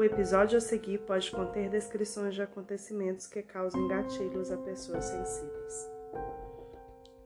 O 0.00 0.02
episódio 0.02 0.56
a 0.56 0.62
seguir 0.62 0.96
pode 1.00 1.30
conter 1.30 1.68
descrições 1.68 2.34
de 2.34 2.40
acontecimentos 2.40 3.26
que 3.26 3.42
causam 3.42 3.86
gatilhos 3.86 4.50
a 4.50 4.56
pessoas 4.56 5.04
sensíveis. 5.04 5.90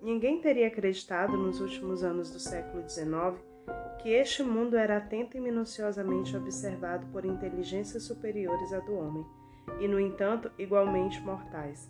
Ninguém 0.02 0.40
teria 0.40 0.66
acreditado 0.66 1.36
nos 1.36 1.60
últimos 1.60 2.02
anos 2.02 2.32
do 2.32 2.40
século 2.40 2.82
XIX 2.90 3.40
que 4.02 4.08
este 4.08 4.42
mundo 4.42 4.76
era 4.76 4.96
atento 4.96 5.36
e 5.36 5.40
minuciosamente 5.40 6.36
observado 6.36 7.06
por 7.12 7.24
inteligências 7.24 8.02
superiores 8.02 8.72
à 8.72 8.80
do 8.80 8.96
homem, 8.96 9.24
e, 9.78 9.86
no 9.86 10.00
entanto, 10.00 10.50
igualmente 10.58 11.20
mortais, 11.20 11.88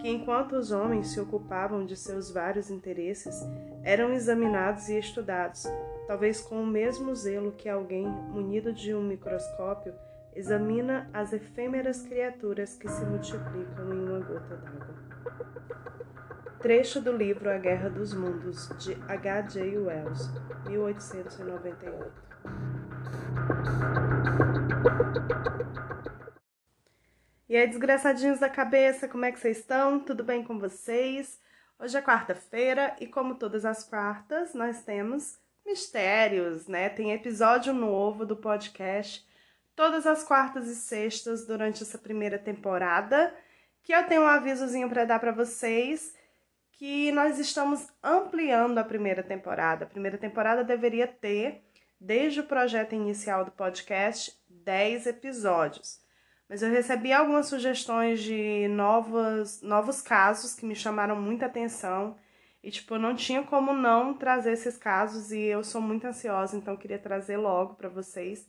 que 0.00 0.08
enquanto 0.08 0.52
os 0.56 0.72
homens 0.72 1.08
se 1.08 1.20
ocupavam 1.20 1.84
de 1.84 1.94
seus 1.94 2.30
vários 2.30 2.70
interesses, 2.70 3.36
eram 3.84 4.14
examinados 4.14 4.88
e 4.88 4.98
estudados, 4.98 5.66
talvez 6.06 6.40
com 6.40 6.62
o 6.62 6.66
mesmo 6.66 7.14
zelo 7.14 7.52
que 7.52 7.68
alguém 7.68 8.06
munido 8.06 8.72
de 8.72 8.94
um 8.94 9.02
microscópio 9.02 9.92
examina 10.34 11.08
as 11.12 11.32
efêmeras 11.32 12.02
criaturas 12.02 12.76
que 12.76 12.88
se 12.88 13.04
multiplicam 13.04 13.92
em 13.92 14.08
uma 14.08 14.20
gota 14.20 14.56
d'água. 14.56 15.02
Trecho 16.60 17.00
do 17.00 17.12
livro 17.12 17.50
A 17.50 17.58
Guerra 17.58 17.90
dos 17.90 18.14
Mundos, 18.14 18.68
de 18.78 18.94
H. 19.08 19.42
J. 19.42 19.78
Wells, 19.78 20.30
1898. 20.68 22.12
E 27.48 27.56
aí, 27.56 27.66
desgraçadinhos 27.66 28.38
da 28.38 28.48
cabeça, 28.48 29.08
como 29.08 29.24
é 29.24 29.32
que 29.32 29.38
vocês 29.38 29.58
estão? 29.58 30.00
Tudo 30.00 30.24
bem 30.24 30.42
com 30.42 30.58
vocês? 30.58 31.38
Hoje 31.78 31.98
é 31.98 32.00
quarta-feira 32.00 32.96
e, 33.00 33.06
como 33.06 33.34
todas 33.34 33.64
as 33.64 33.84
quartas, 33.84 34.54
nós 34.54 34.82
temos 34.84 35.38
mistérios, 35.66 36.66
né? 36.68 36.88
Tem 36.88 37.12
episódio 37.12 37.74
novo 37.74 38.24
do 38.24 38.36
podcast 38.36 39.26
todas 39.74 40.06
as 40.06 40.22
quartas 40.22 40.66
e 40.68 40.74
sextas 40.74 41.46
durante 41.46 41.82
essa 41.82 41.98
primeira 41.98 42.38
temporada, 42.38 43.34
que 43.82 43.92
eu 43.92 44.06
tenho 44.06 44.22
um 44.22 44.26
avisozinho 44.26 44.88
para 44.88 45.04
dar 45.04 45.18
para 45.18 45.32
vocês 45.32 46.14
que 46.72 47.12
nós 47.12 47.38
estamos 47.38 47.88
ampliando 48.02 48.78
a 48.78 48.84
primeira 48.84 49.22
temporada. 49.22 49.84
A 49.84 49.88
primeira 49.88 50.18
temporada 50.18 50.64
deveria 50.64 51.06
ter, 51.06 51.62
desde 52.00 52.40
o 52.40 52.44
projeto 52.44 52.94
inicial 52.94 53.44
do 53.44 53.52
podcast, 53.52 54.36
10 54.48 55.06
episódios. 55.06 56.00
Mas 56.48 56.60
eu 56.62 56.70
recebi 56.70 57.12
algumas 57.12 57.46
sugestões 57.46 58.20
de 58.20 58.68
novos, 58.68 59.62
novos 59.62 60.02
casos 60.02 60.54
que 60.54 60.66
me 60.66 60.74
chamaram 60.74 61.14
muita 61.14 61.46
atenção. 61.46 62.16
E, 62.62 62.70
tipo, 62.70 62.94
eu 62.94 62.98
não 62.98 63.14
tinha 63.14 63.42
como 63.42 63.72
não 63.72 64.14
trazer 64.14 64.52
esses 64.52 64.76
casos 64.76 65.32
e 65.32 65.40
eu 65.40 65.64
sou 65.64 65.80
muito 65.80 66.06
ansiosa, 66.06 66.56
então 66.56 66.76
queria 66.76 66.98
trazer 66.98 67.36
logo 67.36 67.74
para 67.74 67.88
vocês. 67.88 68.46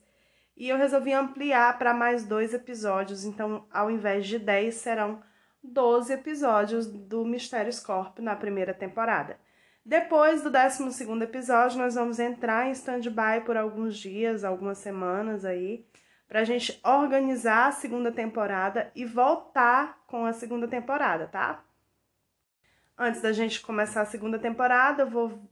E 0.56 0.70
eu 0.70 0.78
resolvi 0.78 1.12
ampliar 1.12 1.78
para 1.78 1.94
mais 1.94 2.26
dois 2.26 2.54
episódios, 2.54 3.26
então 3.26 3.66
ao 3.72 3.90
invés 3.90 4.28
de 4.28 4.38
10 4.38 4.76
serão 4.76 5.22
12 5.64 6.14
episódios 6.14 6.88
do 6.88 7.26
Mistérios 7.26 7.80
Corp 7.80 8.20
na 8.20 8.36
primeira 8.36 8.73
temporada. 8.73 9.40
Depois 9.86 10.42
do 10.42 10.52
12 10.52 11.23
episódio, 11.23 11.78
nós 11.78 11.95
vamos 11.95 12.20
entrar 12.20 12.68
em 12.68 12.72
stand-by 12.72 13.44
por 13.45 13.58
alguns 13.58 13.98
dias, 13.98 14.44
algumas 14.44 14.78
semanas 14.78 15.44
aí, 15.44 15.86
para 16.28 16.42
a 16.42 16.44
gente 16.44 16.80
organizar 16.84 17.67
a 17.67 17.72
segunda 17.72 18.12
temporada 18.12 18.92
e 18.95 19.06
voltar 19.06 20.04
com 20.08 20.26
a 20.26 20.34
segunda 20.34 20.67
temporada, 20.67 21.28
tá? 21.28 21.64
Antes 22.98 23.22
da 23.22 23.32
gente 23.32 23.62
começar 23.62 24.02
a 24.02 24.06
segunda 24.06 24.40
temporada, 24.40 25.04
eu 25.04 25.10
vou 25.10 25.50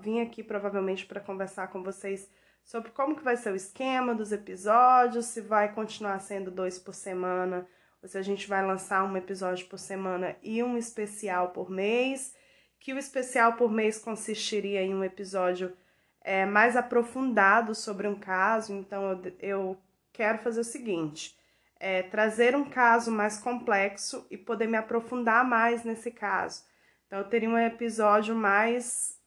vir 0.00 0.20
aqui 0.20 0.42
provavelmente 0.42 1.04
para 1.04 1.20
conversar 1.20 1.68
com 1.68 1.82
vocês 1.82 2.30
sobre 2.64 2.90
como 2.90 3.16
que 3.16 3.22
vai 3.22 3.36
ser 3.36 3.52
o 3.52 3.56
esquema 3.56 4.14
dos 4.14 4.32
episódios, 4.32 5.26
se 5.26 5.40
vai 5.40 5.72
continuar 5.72 6.18
sendo 6.18 6.50
dois 6.50 6.78
por 6.78 6.94
semana 6.94 7.66
se 8.06 8.18
a 8.18 8.22
gente 8.22 8.46
vai 8.48 8.64
lançar 8.64 9.04
um 9.04 9.16
episódio 9.16 9.66
por 9.66 9.78
semana 9.78 10.36
e 10.42 10.62
um 10.62 10.76
especial 10.76 11.50
por 11.50 11.70
mês, 11.70 12.34
que 12.78 12.92
o 12.92 12.98
especial 12.98 13.54
por 13.54 13.70
mês 13.70 13.98
consistiria 13.98 14.82
em 14.82 14.94
um 14.94 15.02
episódio 15.02 15.74
é, 16.20 16.44
mais 16.44 16.76
aprofundado 16.76 17.74
sobre 17.74 18.06
um 18.06 18.18
caso. 18.18 18.74
Então, 18.74 19.10
eu, 19.10 19.32
eu 19.40 19.78
quero 20.12 20.38
fazer 20.38 20.60
o 20.60 20.64
seguinte: 20.64 21.36
é, 21.80 22.02
trazer 22.02 22.54
um 22.54 22.68
caso 22.68 23.10
mais 23.10 23.38
complexo 23.38 24.26
e 24.30 24.36
poder 24.36 24.68
me 24.68 24.76
aprofundar 24.76 25.44
mais 25.44 25.82
nesse 25.84 26.10
caso. 26.10 26.62
Então, 27.06 27.20
eu 27.20 27.28
teria 27.28 27.48
um 27.48 27.58
episódio 27.58 28.34
mais, 28.34 29.18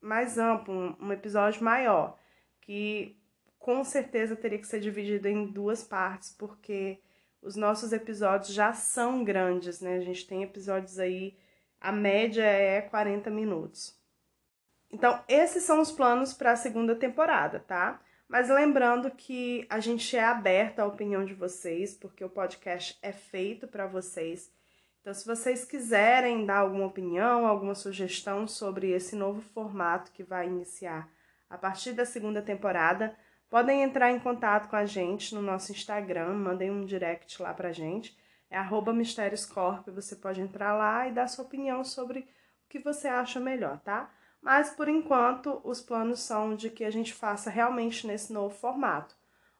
mais 0.00 0.38
amplo, 0.38 0.96
um 1.00 1.12
episódio 1.12 1.62
maior, 1.62 2.18
que 2.64 3.16
com 3.58 3.84
certeza 3.84 4.34
teria 4.34 4.58
que 4.58 4.66
ser 4.66 4.80
dividido 4.80 5.28
em 5.28 5.46
duas 5.46 5.82
partes, 5.82 6.32
porque 6.32 6.98
os 7.42 7.56
nossos 7.56 7.92
episódios 7.92 8.52
já 8.54 8.72
são 8.72 9.22
grandes, 9.22 9.80
né? 9.80 9.96
A 9.96 10.00
gente 10.00 10.26
tem 10.26 10.42
episódios 10.42 10.98
aí, 10.98 11.36
a 11.80 11.92
média 11.92 12.42
é 12.42 12.80
40 12.80 13.30
minutos. 13.30 13.98
Então, 14.90 15.22
esses 15.28 15.62
são 15.62 15.80
os 15.80 15.90
planos 15.90 16.32
para 16.32 16.52
a 16.52 16.56
segunda 16.56 16.94
temporada, 16.94 17.60
tá? 17.60 18.00
Mas 18.28 18.48
lembrando 18.48 19.10
que 19.10 19.66
a 19.68 19.80
gente 19.80 20.16
é 20.16 20.24
aberta 20.24 20.82
à 20.82 20.86
opinião 20.86 21.24
de 21.24 21.34
vocês, 21.34 21.94
porque 21.94 22.24
o 22.24 22.30
podcast 22.30 22.98
é 23.02 23.12
feito 23.12 23.68
para 23.68 23.86
vocês. 23.86 24.50
Então, 25.00 25.12
se 25.12 25.26
vocês 25.26 25.64
quiserem 25.66 26.46
dar 26.46 26.58
alguma 26.58 26.86
opinião, 26.86 27.46
alguma 27.46 27.74
sugestão 27.74 28.48
sobre 28.48 28.90
esse 28.90 29.14
novo 29.14 29.42
formato 29.42 30.12
que 30.12 30.22
vai 30.22 30.46
iniciar 30.46 31.10
a 31.48 31.58
partir 31.58 31.92
da 31.92 32.04
segunda 32.04 32.42
temporada, 32.42 33.16
Podem 33.54 33.84
entrar 33.84 34.10
em 34.10 34.18
contato 34.18 34.68
com 34.68 34.74
a 34.74 34.84
gente 34.84 35.32
no 35.32 35.40
nosso 35.40 35.70
Instagram, 35.70 36.34
mandem 36.34 36.72
um 36.72 36.84
direct 36.84 37.40
lá 37.40 37.54
pra 37.54 37.70
gente. 37.70 38.18
É 38.50 38.58
arroba 38.58 38.92
Mistérioscorp, 38.92 39.88
você 39.90 40.16
pode 40.16 40.40
entrar 40.40 40.74
lá 40.74 41.06
e 41.06 41.12
dar 41.12 41.28
sua 41.28 41.44
opinião 41.44 41.84
sobre 41.84 42.18
o 42.20 42.24
que 42.68 42.80
você 42.80 43.06
acha 43.06 43.38
melhor, 43.38 43.78
tá? 43.78 44.10
Mas 44.42 44.70
por 44.70 44.88
enquanto, 44.88 45.60
os 45.62 45.80
planos 45.80 46.18
são 46.18 46.56
de 46.56 46.68
que 46.68 46.84
a 46.84 46.90
gente 46.90 47.14
faça 47.14 47.48
realmente 47.48 48.08
nesse 48.08 48.32
novo 48.32 48.52
formato. 48.52 49.14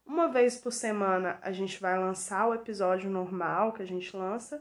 Uma 0.05 0.27
vez 0.27 0.59
por 0.59 0.73
semana 0.73 1.39
a 1.41 1.53
gente 1.53 1.81
vai 1.81 1.97
lançar 1.97 2.49
o 2.49 2.55
episódio 2.55 3.09
normal 3.09 3.75
que 3.75 3.83
a 3.83 3.87
gente 3.87 4.17
lança 4.17 4.61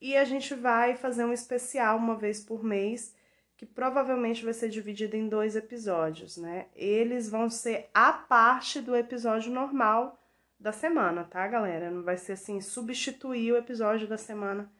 e 0.00 0.16
a 0.16 0.24
gente 0.24 0.54
vai 0.54 0.94
fazer 0.94 1.24
um 1.24 1.32
especial 1.32 1.98
uma 1.98 2.14
vez 2.14 2.40
por 2.40 2.62
mês 2.62 3.12
que 3.58 3.66
provavelmente 3.66 4.44
vai 4.44 4.54
ser 4.54 4.68
dividido 4.68 5.16
em 5.16 5.28
dois 5.28 5.56
episódios, 5.56 6.36
né? 6.36 6.68
Eles 6.76 7.28
vão 7.28 7.50
ser 7.50 7.90
a 7.92 8.12
parte 8.12 8.80
do 8.80 8.94
episódio 8.94 9.52
normal 9.52 10.16
da 10.60 10.70
semana, 10.70 11.24
tá, 11.24 11.44
galera? 11.48 11.90
Não 11.90 12.04
vai 12.04 12.16
ser 12.16 12.34
assim 12.34 12.60
substituir 12.60 13.52
o 13.52 13.56
episódio 13.56 14.06
da 14.06 14.16
semana 14.16 14.70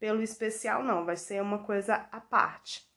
pelo 0.00 0.22
especial, 0.22 0.82
não. 0.82 1.04
Vai 1.04 1.16
ser 1.16 1.42
uma 1.42 1.58
coisa 1.58 2.08
à 2.10 2.20
parte. 2.22 2.90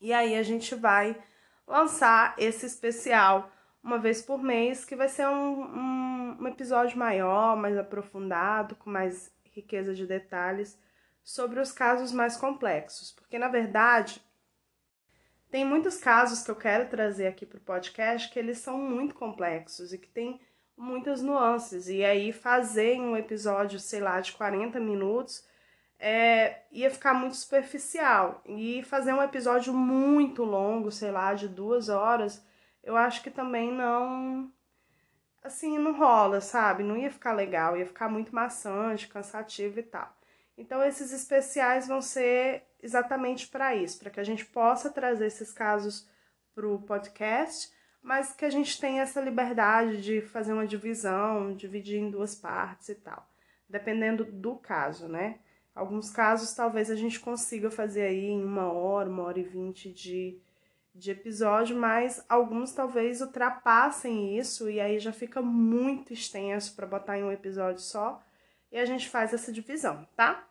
E 0.00 0.12
aí 0.12 0.36
a 0.36 0.44
gente 0.44 0.76
vai 0.76 1.20
lançar 1.66 2.36
esse 2.38 2.64
especial 2.66 3.50
uma 3.82 3.98
vez 3.98 4.22
por 4.22 4.40
mês, 4.40 4.84
que 4.84 4.94
vai 4.94 5.08
ser 5.08 5.26
um, 5.26 5.60
um, 5.60 6.36
um 6.40 6.46
episódio 6.46 6.96
maior, 6.96 7.56
mais 7.56 7.76
aprofundado, 7.76 8.76
com 8.76 8.90
mais 8.90 9.34
riqueza 9.50 9.92
de 9.92 10.06
detalhes 10.06 10.78
sobre 11.22 11.60
os 11.60 11.72
casos 11.72 12.12
mais 12.12 12.36
complexos, 12.36 13.12
porque 13.12 13.38
na 13.38 13.48
verdade 13.48 14.22
tem 15.50 15.64
muitos 15.64 15.98
casos 15.98 16.42
que 16.42 16.50
eu 16.50 16.56
quero 16.56 16.88
trazer 16.88 17.26
aqui 17.26 17.44
para 17.44 17.58
o 17.58 17.62
podcast 17.62 18.30
que 18.30 18.38
eles 18.38 18.58
são 18.58 18.78
muito 18.78 19.14
complexos 19.14 19.92
e 19.92 19.98
que 19.98 20.08
tem 20.08 20.40
muitas 20.76 21.20
nuances. 21.22 21.88
E 21.88 22.04
aí 22.04 22.32
fazer 22.32 23.00
um 23.00 23.16
episódio, 23.16 23.80
sei 23.80 24.00
lá, 24.00 24.20
de 24.20 24.32
40 24.32 24.78
minutos 24.78 25.44
é, 25.98 26.62
ia 26.72 26.90
ficar 26.90 27.14
muito 27.14 27.36
superficial. 27.36 28.42
E 28.46 28.82
fazer 28.84 29.12
um 29.12 29.22
episódio 29.22 29.74
muito 29.74 30.42
longo, 30.44 30.90
sei 30.90 31.10
lá, 31.10 31.34
de 31.34 31.48
duas 31.48 31.88
horas, 31.88 32.44
eu 32.82 32.96
acho 32.96 33.22
que 33.22 33.30
também 33.30 33.72
não. 33.72 34.50
Assim, 35.42 35.78
não 35.78 35.96
rola, 35.96 36.40
sabe? 36.40 36.82
Não 36.82 36.96
ia 36.96 37.10
ficar 37.10 37.32
legal, 37.32 37.76
ia 37.76 37.86
ficar 37.86 38.08
muito 38.08 38.34
maçante, 38.34 39.08
cansativo 39.08 39.80
e 39.80 39.82
tal. 39.82 40.19
Então, 40.56 40.82
esses 40.82 41.12
especiais 41.12 41.88
vão 41.88 42.02
ser 42.02 42.64
exatamente 42.82 43.48
para 43.48 43.74
isso, 43.74 43.98
para 43.98 44.10
que 44.10 44.20
a 44.20 44.24
gente 44.24 44.44
possa 44.44 44.90
trazer 44.90 45.26
esses 45.26 45.52
casos 45.52 46.08
para 46.54 46.66
o 46.66 46.82
podcast, 46.82 47.72
mas 48.02 48.32
que 48.32 48.44
a 48.44 48.50
gente 48.50 48.80
tenha 48.80 49.02
essa 49.02 49.20
liberdade 49.20 50.02
de 50.02 50.20
fazer 50.20 50.52
uma 50.52 50.66
divisão, 50.66 51.54
dividir 51.54 51.98
em 51.98 52.10
duas 52.10 52.34
partes 52.34 52.88
e 52.88 52.94
tal, 52.94 53.28
dependendo 53.68 54.24
do 54.24 54.56
caso, 54.56 55.08
né? 55.08 55.38
Alguns 55.74 56.10
casos 56.10 56.52
talvez 56.52 56.90
a 56.90 56.96
gente 56.96 57.20
consiga 57.20 57.70
fazer 57.70 58.02
aí 58.02 58.26
em 58.26 58.44
uma 58.44 58.72
hora, 58.72 59.08
uma 59.08 59.22
hora 59.22 59.38
e 59.38 59.44
vinte 59.44 59.90
de, 59.92 60.38
de 60.94 61.10
episódio, 61.10 61.76
mas 61.76 62.24
alguns 62.28 62.72
talvez 62.72 63.20
ultrapassem 63.20 64.36
isso 64.36 64.68
e 64.68 64.80
aí 64.80 64.98
já 64.98 65.12
fica 65.12 65.40
muito 65.40 66.12
extenso 66.12 66.74
para 66.74 66.86
botar 66.86 67.18
em 67.18 67.24
um 67.24 67.32
episódio 67.32 67.80
só 67.80 68.22
e 68.70 68.78
a 68.78 68.84
gente 68.84 69.08
faz 69.08 69.32
essa 69.32 69.52
divisão, 69.52 70.06
tá? 70.16 70.46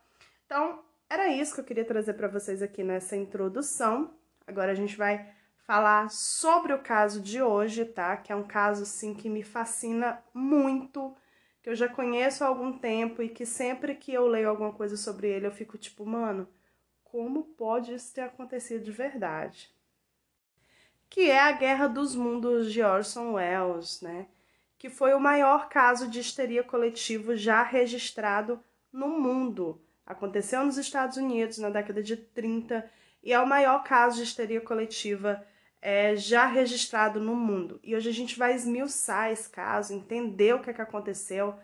Então, 0.45 0.83
era 1.09 1.27
isso 1.27 1.53
que 1.53 1.61
eu 1.61 1.65
queria 1.65 1.85
trazer 1.85 2.13
para 2.13 2.27
vocês 2.27 2.61
aqui 2.61 2.83
nessa 2.83 3.15
introdução. 3.15 4.13
Agora 4.45 4.71
a 4.71 4.75
gente 4.75 4.95
vai 4.95 5.33
falar 5.65 6.09
sobre 6.09 6.73
o 6.73 6.79
caso 6.79 7.21
de 7.21 7.41
hoje, 7.41 7.85
tá? 7.85 8.17
Que 8.17 8.31
é 8.31 8.35
um 8.35 8.47
caso 8.47 8.83
assim 8.83 9.13
que 9.13 9.29
me 9.29 9.43
fascina 9.43 10.21
muito, 10.33 11.15
que 11.61 11.69
eu 11.69 11.75
já 11.75 11.87
conheço 11.87 12.43
há 12.43 12.47
algum 12.47 12.77
tempo 12.77 13.21
e 13.21 13.29
que 13.29 13.45
sempre 13.45 13.95
que 13.95 14.13
eu 14.13 14.27
leio 14.27 14.49
alguma 14.49 14.73
coisa 14.73 14.97
sobre 14.97 15.29
ele 15.29 15.45
eu 15.45 15.51
fico 15.51 15.77
tipo, 15.77 16.05
mano, 16.05 16.47
como 17.03 17.43
pode 17.43 17.93
isso 17.93 18.13
ter 18.13 18.21
acontecido 18.21 18.83
de 18.83 18.91
verdade? 18.91 19.71
Que 21.09 21.29
é 21.29 21.39
a 21.39 21.51
Guerra 21.51 21.87
dos 21.87 22.15
Mundos 22.15 22.71
de 22.71 22.81
Orson 22.83 23.33
Welles, 23.33 24.01
né? 24.01 24.27
Que 24.79 24.89
foi 24.89 25.13
o 25.13 25.19
maior 25.19 25.69
caso 25.69 26.07
de 26.07 26.19
histeria 26.19 26.63
coletivo 26.63 27.35
já 27.35 27.61
registrado 27.61 28.59
no 28.91 29.09
mundo. 29.09 29.79
Aconteceu 30.03 30.65
nos 30.65 30.77
Estados 30.77 31.17
Unidos 31.17 31.59
na 31.59 31.69
década 31.69 32.01
de 32.01 32.17
30 32.17 32.89
e 33.21 33.31
é 33.31 33.39
o 33.39 33.47
maior 33.47 33.83
caso 33.83 34.17
de 34.17 34.23
histeria 34.23 34.61
coletiva 34.61 35.45
é, 35.81 36.15
já 36.15 36.45
registrado 36.45 37.19
no 37.19 37.35
mundo. 37.35 37.79
E 37.83 37.95
hoje 37.95 38.09
a 38.09 38.13
gente 38.13 38.37
vai 38.37 38.53
esmiuçar 38.53 39.31
esse 39.31 39.49
caso, 39.49 39.93
entender 39.93 40.55
o 40.55 40.61
que, 40.61 40.69
é 40.69 40.73
que 40.73 40.81
aconteceu, 40.81 41.55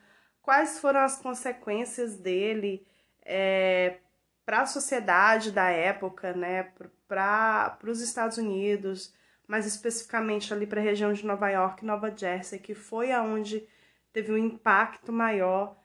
quais 0.41 0.79
foram 0.79 0.99
as 0.99 1.17
consequências 1.17 2.15
dele 2.17 2.85
é, 3.25 3.97
para 4.45 4.61
a 4.61 4.65
sociedade 4.65 5.51
da 5.51 5.69
época, 5.69 6.33
né, 6.33 6.71
para 7.07 7.77
os 7.83 7.99
Estados 7.99 8.37
Unidos, 8.37 9.13
mais 9.47 9.65
especificamente 9.65 10.53
ali 10.53 10.65
para 10.65 10.81
a 10.81 10.83
região 10.83 11.13
de 11.13 11.25
Nova 11.25 11.49
York 11.49 11.83
e 11.83 11.87
Nova 11.87 12.13
Jersey, 12.15 12.59
que 12.59 12.73
foi 12.73 13.11
aonde 13.11 13.67
teve 14.11 14.31
um 14.31 14.37
impacto 14.37 15.11
maior 15.11 15.77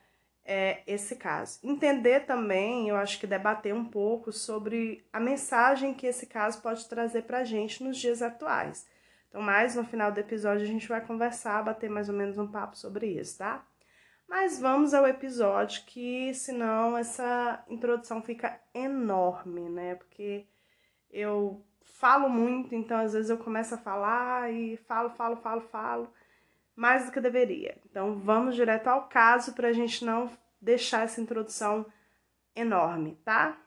é, 0.45 0.83
esse 0.87 1.17
caso. 1.17 1.61
Entender 1.62 2.21
também, 2.21 2.89
eu 2.89 2.97
acho 2.97 3.21
que 3.21 3.27
debater 3.27 3.75
um 3.75 3.85
pouco 3.85 4.33
sobre 4.33 5.07
a 5.12 5.21
mensagem 5.21 5.95
que 5.95 6.07
esse 6.07 6.27
caso 6.27 6.61
pode 6.61 6.89
trazer 6.89 7.23
para 7.23 7.39
a 7.39 7.45
gente 7.45 7.85
nos 7.85 7.97
dias 7.97 8.23
atuais. 8.23 8.87
Então, 9.29 9.41
mais 9.41 9.77
no 9.77 9.85
final 9.85 10.11
do 10.11 10.19
episódio, 10.19 10.65
a 10.65 10.69
gente 10.69 10.89
vai 10.89 11.01
conversar, 11.01 11.62
bater 11.62 11.89
mais 11.89 12.09
ou 12.09 12.15
menos 12.15 12.37
um 12.37 12.49
papo 12.49 12.77
sobre 12.77 13.07
isso, 13.07 13.39
tá? 13.39 13.65
Mas 14.29 14.61
vamos 14.61 14.95
ao 14.95 15.07
episódio, 15.07 15.85
que 15.87 16.33
senão 16.35 16.97
essa 16.97 17.65
introdução 17.69 18.23
fica 18.23 18.61
enorme, 18.75 19.69
né? 19.69 19.95
Porque 19.97 20.47
eu 21.11 21.65
falo 21.93 22.29
muito, 22.29 22.75
então 22.75 22.99
às 22.99 23.13
vezes 23.13 23.31
eu 23.31 23.39
começo 23.39 23.75
a 23.75 23.79
falar 23.79 24.53
e 24.53 24.77
falo, 24.77 25.11
falo, 25.11 25.37
falo, 25.37 25.61
falo 25.63 26.13
mais 26.75 27.05
do 27.05 27.13
que 27.13 27.21
deveria. 27.21 27.77
Então 27.85 28.19
vamos 28.19 28.55
direto 28.55 28.89
ao 28.89 29.09
caso 29.09 29.53
para 29.53 29.69
a 29.69 29.73
gente 29.73 30.05
não 30.05 30.31
deixar 30.61 31.05
essa 31.05 31.21
introdução 31.21 31.85
enorme, 32.55 33.19
tá? 33.25 33.59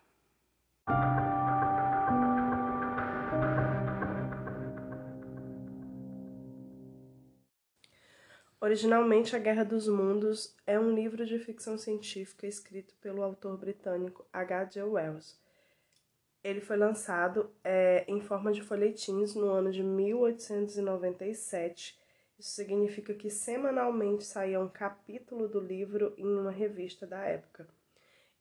Originalmente, 8.59 9.35
A 9.35 9.39
Guerra 9.39 9.65
dos 9.65 9.89
Mundos 9.89 10.55
é 10.65 10.79
um 10.79 10.95
livro 10.95 11.25
de 11.25 11.37
ficção 11.37 11.77
científica 11.77 12.47
escrito 12.47 12.95
pelo 13.01 13.21
autor 13.21 13.57
britânico 13.57 14.25
H.G. 14.31 14.81
Wells. 14.83 15.42
Ele 16.43 16.61
foi 16.61 16.77
lançado 16.77 17.49
é, 17.63 18.05
em 18.07 18.19
forma 18.19 18.51
de 18.51 18.61
folhetins 18.61 19.33
no 19.33 19.49
ano 19.49 19.71
de 19.71 19.81
1897 19.81 22.03
isso 22.43 22.55
significa 22.55 23.13
que 23.13 23.29
semanalmente 23.29 24.25
saía 24.25 24.59
um 24.59 24.67
capítulo 24.67 25.47
do 25.47 25.59
livro 25.59 26.13
em 26.17 26.25
uma 26.25 26.51
revista 26.51 27.07
da 27.07 27.23
época. 27.23 27.65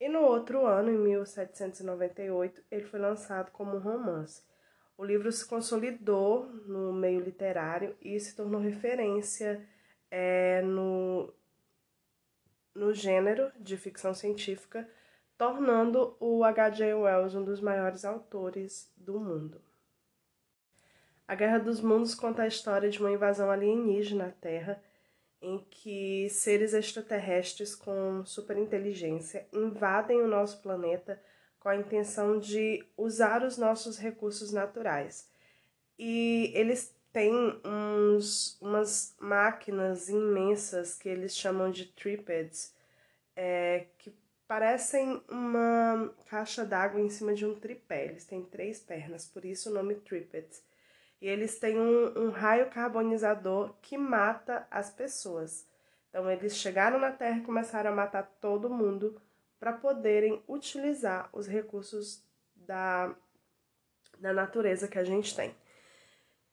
E 0.01 0.09
no 0.09 0.23
outro 0.23 0.67
ano, 0.67 0.91
em 0.91 0.99
1798, 0.99 2.65
ele 2.69 2.85
foi 2.85 2.99
lançado 2.99 3.53
como 3.53 3.77
um 3.77 3.79
romance. 3.79 4.43
O 4.99 5.05
livro 5.05 5.31
se 5.31 5.47
consolidou 5.47 6.47
no 6.67 6.93
meio 6.93 7.21
literário 7.21 7.97
e 8.01 8.19
se 8.19 8.35
tornou 8.35 8.61
referência 8.61 9.65
é, 10.11 10.61
no, 10.63 11.33
no 12.75 12.93
gênero 12.93 13.53
de 13.59 13.77
ficção 13.77 14.13
científica, 14.13 14.89
tornando 15.37 16.17
o 16.21 16.45
H.J. 16.45 16.95
Wells 16.95 17.35
um 17.35 17.45
dos 17.45 17.61
maiores 17.61 18.05
autores 18.05 18.91
do 18.97 19.19
mundo. 19.19 19.61
A 21.27 21.35
Guerra 21.35 21.59
dos 21.59 21.81
Mundos 21.81 22.15
conta 22.15 22.43
a 22.43 22.47
história 22.47 22.91
de 22.91 22.99
uma 22.99 23.11
invasão 23.11 23.51
alienígena 23.51 24.27
à 24.27 24.31
Terra, 24.31 24.83
em 25.41 25.59
que 25.71 26.29
seres 26.31 26.73
extraterrestres 26.73 27.75
com 27.75 28.25
superinteligência 28.25 29.47
invadem 29.53 30.21
o 30.21 30.29
nosso 30.29 30.61
planeta 30.63 31.21
com 31.59 31.69
a 31.69 31.77
intenção 31.77 32.39
de 32.39 32.85
usar 32.97 33.43
os 33.43 33.57
nossos 33.57 33.99
recursos 33.99 34.53
naturais. 34.53 35.29
E 35.99 36.51
eles 36.55 36.95
têm 37.13 37.33
uns, 37.65 38.59
umas 38.61 39.15
máquinas 39.21 40.09
imensas 40.09 40.97
que 40.97 41.09
eles 41.09 41.37
chamam 41.37 41.71
de 41.71 41.87
tripeds, 41.87 42.75
é, 43.37 43.87
que 43.99 44.13
parecem 44.53 45.25
uma 45.31 46.15
caixa 46.27 46.63
d'água 46.63 47.01
em 47.01 47.09
cima 47.09 47.33
de 47.33 47.47
um 47.47 47.59
tripé. 47.59 48.05
Eles 48.05 48.27
têm 48.27 48.45
três 48.45 48.79
pernas, 48.79 49.25
por 49.25 49.47
isso 49.47 49.71
o 49.71 49.73
nome 49.73 49.95
tripeds 49.95 50.63
e 51.23 51.27
eles 51.27 51.59
têm 51.59 51.81
um, 51.81 52.27
um 52.27 52.31
raio 52.31 52.69
carbonizador 52.69 53.75
que 53.81 53.97
mata 53.97 54.67
as 54.71 54.91
pessoas. 54.91 55.67
Então, 56.11 56.31
eles 56.31 56.55
chegaram 56.55 56.99
na 56.99 57.11
Terra 57.11 57.39
e 57.39 57.45
começaram 57.45 57.93
a 57.93 57.95
matar 57.95 58.25
todo 58.43 58.69
mundo 58.69 59.19
para 59.59 59.73
poderem 59.73 60.45
utilizar 60.47 61.31
os 61.33 61.47
recursos 61.47 62.23
da, 62.55 63.17
da 64.19 64.35
natureza 64.35 64.87
que 64.87 64.99
a 64.99 65.05
gente 65.05 65.35
tem. 65.35 65.55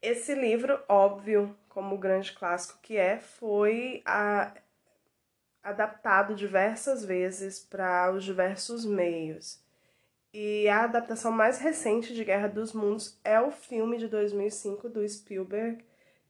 Esse 0.02 0.34
livro, 0.34 0.82
óbvio, 0.88 1.54
como 1.68 1.98
grande 1.98 2.32
clássico 2.32 2.80
que 2.82 2.96
é, 2.96 3.20
foi 3.20 4.02
a, 4.06 4.54
adaptado 5.64 6.36
diversas 6.36 7.04
vezes 7.04 7.60
para 7.60 8.12
os 8.12 8.24
diversos 8.24 8.86
meios. 8.86 9.62
E 10.34 10.68
a 10.70 10.84
adaptação 10.84 11.32
mais 11.32 11.60
recente 11.60 12.14
de 12.14 12.24
Guerra 12.24 12.48
dos 12.48 12.72
Mundos 12.72 13.20
é 13.24 13.40
o 13.42 13.50
filme 13.50 13.98
de 13.98 14.08
2005 14.08 14.88
do 14.88 15.08
Spielberg, 15.08 15.84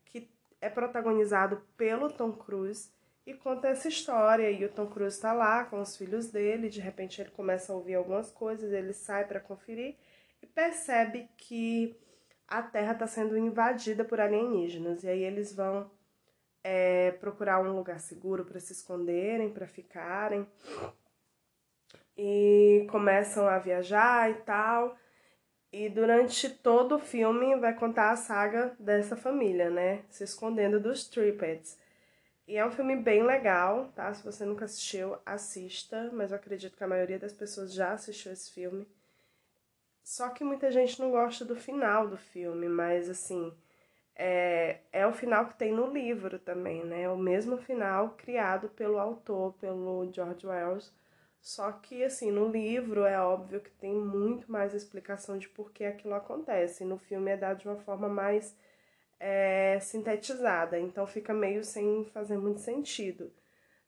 que 0.06 0.30
é 0.62 0.70
protagonizado 0.70 1.62
pelo 1.76 2.10
Tom 2.10 2.32
Cruise 2.32 2.90
e 3.26 3.34
conta 3.34 3.68
essa 3.68 3.90
história. 3.90 4.50
E 4.50 4.64
o 4.64 4.70
Tom 4.70 4.88
Cruise 4.88 5.16
está 5.18 5.34
lá 5.34 5.66
com 5.66 5.82
os 5.82 5.98
filhos 5.98 6.28
dele, 6.32 6.70
de 6.70 6.80
repente 6.80 7.22
ele 7.22 7.30
começa 7.32 7.74
a 7.74 7.76
ouvir 7.76 7.96
algumas 7.96 8.32
coisas, 8.32 8.72
ele 8.72 8.94
sai 8.94 9.26
para 9.26 9.40
conferir 9.40 9.96
e 10.42 10.48
percebe 10.48 11.28
que 11.36 11.96
a 12.48 12.64
Terra 12.64 12.94
está 12.94 13.06
sendo 13.06 13.38
invadida 13.38 14.06
por 14.06 14.20
alienígenas. 14.20 15.04
E 15.04 15.10
aí 15.10 15.24
eles 15.24 15.54
vão 15.54 15.92
é, 16.64 17.12
procurar 17.12 17.60
um 17.62 17.76
lugar 17.76 18.00
seguro 18.00 18.46
para 18.46 18.60
se 18.60 18.74
esconderem, 18.74 19.50
para 19.52 19.68
ficarem 19.68 20.48
e 22.18 22.86
começam 22.92 23.48
a 23.48 23.58
viajar 23.58 24.30
e 24.30 24.34
tal. 24.42 24.98
E 25.72 25.88
durante 25.88 26.50
todo 26.50 26.96
o 26.96 27.00
filme 27.00 27.56
vai 27.56 27.74
contar 27.74 28.12
a 28.12 28.16
saga 28.18 28.76
dessa 28.80 29.16
família, 29.16 29.70
né? 29.70 30.04
Se 30.10 30.24
escondendo 30.24 30.80
dos 30.80 31.08
Tripeds. 31.08 31.78
E 32.48 32.58
é 32.58 32.66
um 32.66 32.72
filme 32.72 32.96
bem 32.96 33.24
legal, 33.24 33.90
tá? 33.96 34.12
Se 34.14 34.24
você 34.26 34.44
nunca 34.44 34.66
assistiu, 34.66 35.16
assista, 35.26 36.10
mas 36.12 36.32
eu 36.32 36.38
acredito 36.38 36.76
que 36.76 36.84
a 36.84 36.88
maioria 36.88 37.20
das 37.20 37.32
pessoas 37.32 37.72
já 37.72 37.94
assistiu 37.94 38.34
esse 38.34 38.52
filme. 38.52 38.88
Só 40.04 40.30
que 40.30 40.44
muita 40.44 40.72
gente 40.72 41.00
não 41.00 41.12
gosta 41.12 41.46
do 41.46 41.56
final 41.56 42.08
do 42.08 42.18
filme, 42.18 42.68
mas 42.68 43.08
assim, 43.08 43.54
é, 44.20 44.82
é 44.92 45.08
o 45.08 45.14
final 45.14 45.48
que 45.48 45.58
tem 45.58 45.72
no 45.72 45.88
livro 45.92 46.38
também, 46.40 46.84
né? 46.86 47.04
É 47.04 47.10
o 47.10 47.18
mesmo 47.18 47.58
final 47.58 48.12
criado 48.18 48.70
pelo 48.70 49.00
autor, 49.00 49.54
pelo 49.54 50.12
George 50.14 50.46
Wells 50.46 50.94
só 51.42 51.72
que, 51.72 52.04
assim, 52.04 52.32
no 52.32 52.50
livro 52.50 53.06
é 53.06 53.20
óbvio 53.20 53.62
que 53.62 53.72
tem 53.72 53.94
muito 53.94 54.52
mais 54.52 54.74
explicação 54.74 55.38
de 55.38 55.48
por 55.50 55.72
que 55.72 55.86
aquilo 55.86 56.14
acontece. 56.14 56.84
No 56.84 56.98
filme 56.98 57.32
é 57.32 57.38
dado 57.38 57.60
de 57.60 57.68
uma 57.68 57.78
forma 57.78 58.10
mais 58.10 58.56
é, 59.20 59.80
sintetizada, 59.80 60.80
então 60.80 61.06
fica 61.08 61.34
meio 61.34 61.64
sem 61.64 62.06
fazer 62.06 62.38
muito 62.38 62.60
sentido. 62.60 63.34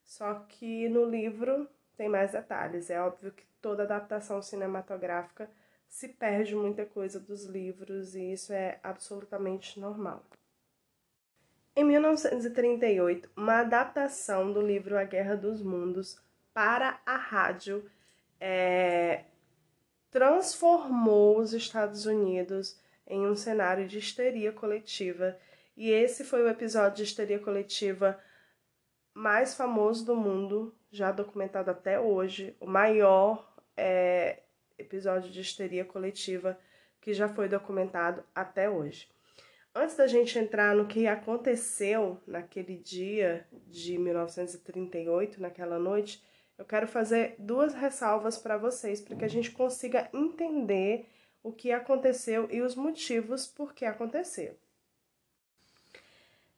Só 0.04 0.36
que 0.50 0.90
no 0.90 1.06
livro 1.06 1.70
tem 1.98 2.10
mais 2.10 2.32
detalhes. 2.32 2.90
É 2.90 3.02
óbvio 3.02 3.32
que 3.34 3.46
toda 3.62 3.84
adaptação 3.84 4.42
cinematográfica 4.42 5.50
se 5.92 6.08
perde 6.08 6.56
muita 6.56 6.86
coisa 6.86 7.20
dos 7.20 7.44
livros 7.44 8.16
e 8.16 8.32
isso 8.32 8.54
é 8.54 8.80
absolutamente 8.82 9.78
normal. 9.78 10.26
Em 11.76 11.84
1938, 11.84 13.30
uma 13.36 13.60
adaptação 13.60 14.54
do 14.54 14.62
livro 14.62 14.98
A 14.98 15.04
Guerra 15.04 15.36
dos 15.36 15.62
Mundos 15.62 16.18
para 16.54 17.02
a 17.06 17.18
rádio 17.18 17.86
é, 18.40 19.26
transformou 20.10 21.38
os 21.38 21.54
Estados 21.54 22.06
Unidos 22.06 22.80
em 23.06 23.28
um 23.28 23.36
cenário 23.36 23.86
de 23.86 24.00
histeria 24.00 24.54
coletiva. 24.54 25.38
E 25.76 25.90
esse 25.90 26.24
foi 26.24 26.42
o 26.42 26.50
episódio 26.50 26.98
de 26.98 27.04
histeria 27.04 27.40
coletiva 27.40 28.18
mais 29.14 29.56
famoso 29.56 30.06
do 30.06 30.16
mundo, 30.16 30.74
já 30.90 31.12
documentado 31.12 31.70
até 31.70 32.00
hoje, 32.00 32.56
o 32.62 32.66
maior 32.66 33.54
é, 33.76 34.42
episódio 34.82 35.32
de 35.32 35.42
histeria 35.42 35.86
coletiva 35.86 36.60
que 37.00 37.14
já 37.14 37.28
foi 37.28 37.48
documentado 37.48 38.24
até 38.36 38.70
hoje. 38.70 39.10
Antes 39.74 39.96
da 39.96 40.06
gente 40.06 40.38
entrar 40.38 40.76
no 40.76 40.86
que 40.86 41.08
aconteceu 41.08 42.22
naquele 42.28 42.76
dia 42.78 43.48
de 43.68 43.98
1938, 43.98 45.42
naquela 45.42 45.80
noite, 45.80 46.22
eu 46.58 46.66
quero 46.66 46.88
fazer 46.88 47.36
duas 47.40 47.74
ressalvas 47.74 48.38
para 48.38 48.58
vocês, 48.58 49.02
para 49.02 49.16
que 49.16 49.26
a 49.26 49.30
gente 49.30 49.50
consiga 49.52 50.10
entender 50.14 51.08
o 51.42 51.52
que 51.52 51.72
aconteceu 51.72 52.48
e 52.52 52.62
os 52.62 52.76
motivos 52.76 53.48
por 53.48 53.74
que 53.74 53.86
aconteceu. 53.86 54.56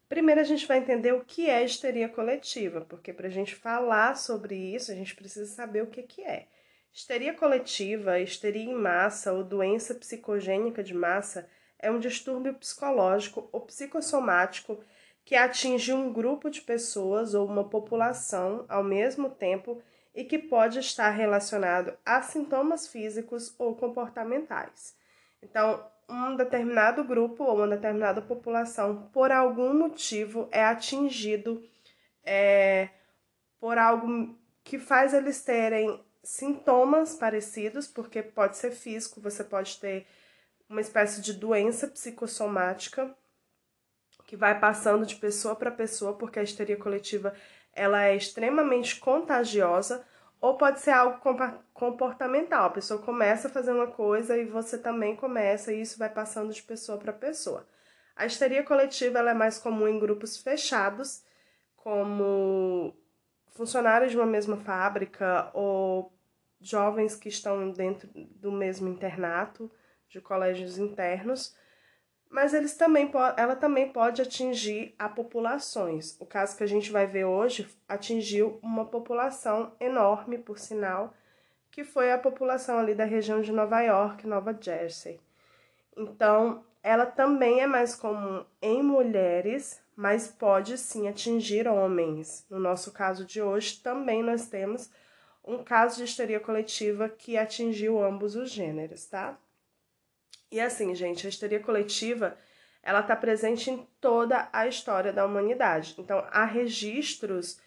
Primeiro, 0.09 0.41
a 0.41 0.43
gente 0.43 0.67
vai 0.67 0.77
entender 0.77 1.13
o 1.13 1.23
que 1.23 1.49
é 1.49 1.63
histeria 1.63 2.09
coletiva, 2.09 2.81
porque 2.81 3.13
para 3.13 3.27
a 3.27 3.31
gente 3.31 3.55
falar 3.55 4.17
sobre 4.17 4.55
isso, 4.55 4.91
a 4.91 4.95
gente 4.95 5.15
precisa 5.15 5.45
saber 5.45 5.83
o 5.83 5.87
que, 5.87 6.03
que 6.03 6.21
é. 6.21 6.47
Histeria 6.93 7.33
coletiva, 7.33 8.19
histeria 8.19 8.69
em 8.69 8.75
massa 8.75 9.33
ou 9.33 9.43
doença 9.43 9.95
psicogênica 9.95 10.83
de 10.83 10.93
massa 10.93 11.49
é 11.79 11.89
um 11.89 11.97
distúrbio 11.97 12.53
psicológico 12.53 13.49
ou 13.51 13.61
psicossomático 13.61 14.79
que 15.25 15.35
atinge 15.35 15.91
um 15.91 16.13
grupo 16.13 16.51
de 16.51 16.61
pessoas 16.61 17.33
ou 17.33 17.47
uma 17.47 17.67
população 17.67 18.63
ao 18.69 18.83
mesmo 18.83 19.27
tempo 19.27 19.81
e 20.13 20.23
que 20.23 20.37
pode 20.37 20.77
estar 20.77 21.09
relacionado 21.09 21.97
a 22.05 22.21
sintomas 22.21 22.87
físicos 22.87 23.55
ou 23.57 23.75
comportamentais. 23.75 24.95
Então, 25.41 25.83
um 26.07 26.35
determinado 26.35 27.03
grupo 27.03 27.43
ou 27.43 27.55
uma 27.55 27.67
determinada 27.67 28.21
população, 28.21 29.09
por 29.11 29.31
algum 29.31 29.73
motivo, 29.73 30.47
é 30.51 30.63
atingido 30.63 31.63
é, 32.23 32.89
por 33.59 33.79
algo 33.79 34.37
que 34.63 34.77
faz 34.77 35.11
eles 35.11 35.43
terem 35.43 35.99
sintomas 36.23 37.15
parecidos, 37.15 37.87
porque 37.87 38.23
pode 38.23 38.57
ser 38.57 38.71
físico, 38.71 39.19
você 39.19 39.43
pode 39.43 39.77
ter 39.79 40.07
uma 40.69 40.81
espécie 40.81 41.21
de 41.21 41.33
doença 41.33 41.87
psicossomática 41.87 43.13
que 44.25 44.37
vai 44.37 44.59
passando 44.59 45.05
de 45.05 45.15
pessoa 45.15 45.55
para 45.55 45.69
pessoa, 45.69 46.13
porque 46.13 46.39
a 46.39 46.43
histeria 46.43 46.77
coletiva 46.77 47.35
ela 47.73 48.03
é 48.03 48.15
extremamente 48.15 48.99
contagiosa, 48.99 50.05
ou 50.39 50.57
pode 50.57 50.79
ser 50.79 50.91
algo 50.91 51.19
comportamental. 51.73 52.65
A 52.65 52.69
pessoa 52.69 53.01
começa 53.01 53.47
a 53.47 53.51
fazer 53.51 53.71
uma 53.71 53.87
coisa 53.87 54.37
e 54.37 54.45
você 54.45 54.77
também 54.77 55.15
começa, 55.15 55.71
e 55.71 55.81
isso 55.81 55.97
vai 55.97 56.09
passando 56.09 56.53
de 56.53 56.61
pessoa 56.61 56.97
para 56.97 57.13
pessoa. 57.13 57.67
A 58.15 58.25
histeria 58.25 58.63
coletiva 58.63 59.19
ela 59.19 59.31
é 59.31 59.33
mais 59.33 59.57
comum 59.57 59.87
em 59.87 59.99
grupos 59.99 60.37
fechados, 60.37 61.23
como 61.75 62.95
funcionários 63.53 64.11
de 64.11 64.17
uma 64.17 64.25
mesma 64.25 64.57
fábrica 64.57 65.49
ou 65.53 66.11
jovens 66.59 67.15
que 67.15 67.29
estão 67.29 67.71
dentro 67.71 68.09
do 68.13 68.51
mesmo 68.51 68.87
internato 68.87 69.69
de 70.09 70.21
colégios 70.21 70.77
internos, 70.77 71.55
mas 72.29 72.53
eles 72.53 72.75
também 72.75 73.11
ela 73.37 73.55
também 73.55 73.91
pode 73.91 74.21
atingir 74.21 74.95
a 74.97 75.07
populações. 75.07 76.17
O 76.19 76.25
caso 76.25 76.57
que 76.57 76.63
a 76.63 76.67
gente 76.67 76.91
vai 76.91 77.05
ver 77.05 77.25
hoje 77.25 77.67
atingiu 77.87 78.57
uma 78.63 78.85
população 78.85 79.75
enorme, 79.79 80.39
por 80.39 80.57
sinal, 80.57 81.13
que 81.69 81.83
foi 81.83 82.11
a 82.11 82.17
população 82.17 82.79
ali 82.79 82.95
da 82.95 83.03
região 83.03 83.41
de 83.41 83.51
Nova 83.51 83.81
York, 83.81 84.25
Nova 84.25 84.57
Jersey. 84.59 85.19
Então, 85.95 86.63
ela 86.81 87.05
também 87.05 87.61
é 87.61 87.67
mais 87.67 87.95
comum 87.95 88.43
em 88.61 88.81
mulheres, 88.81 89.82
mas 89.95 90.27
pode 90.27 90.77
sim 90.77 91.07
atingir 91.07 91.67
homens. 91.67 92.45
No 92.49 92.59
nosso 92.59 92.91
caso 92.91 93.25
de 93.25 93.41
hoje, 93.41 93.79
também 93.81 94.23
nós 94.23 94.47
temos 94.47 94.89
um 95.43 95.63
caso 95.63 95.97
de 95.97 96.03
histeria 96.03 96.39
coletiva 96.39 97.09
que 97.09 97.37
atingiu 97.37 98.01
ambos 98.03 98.35
os 98.35 98.49
gêneros, 98.49 99.05
tá? 99.05 99.37
E 100.51 100.59
assim, 100.59 100.93
gente, 100.95 101.25
a 101.25 101.29
histeria 101.29 101.59
coletiva, 101.59 102.37
ela 102.81 102.99
está 102.99 103.15
presente 103.15 103.71
em 103.71 103.87
toda 103.99 104.47
a 104.53 104.67
história 104.67 105.11
da 105.11 105.25
humanidade. 105.25 105.95
Então, 105.97 106.25
há 106.31 106.45
registros 106.45 107.59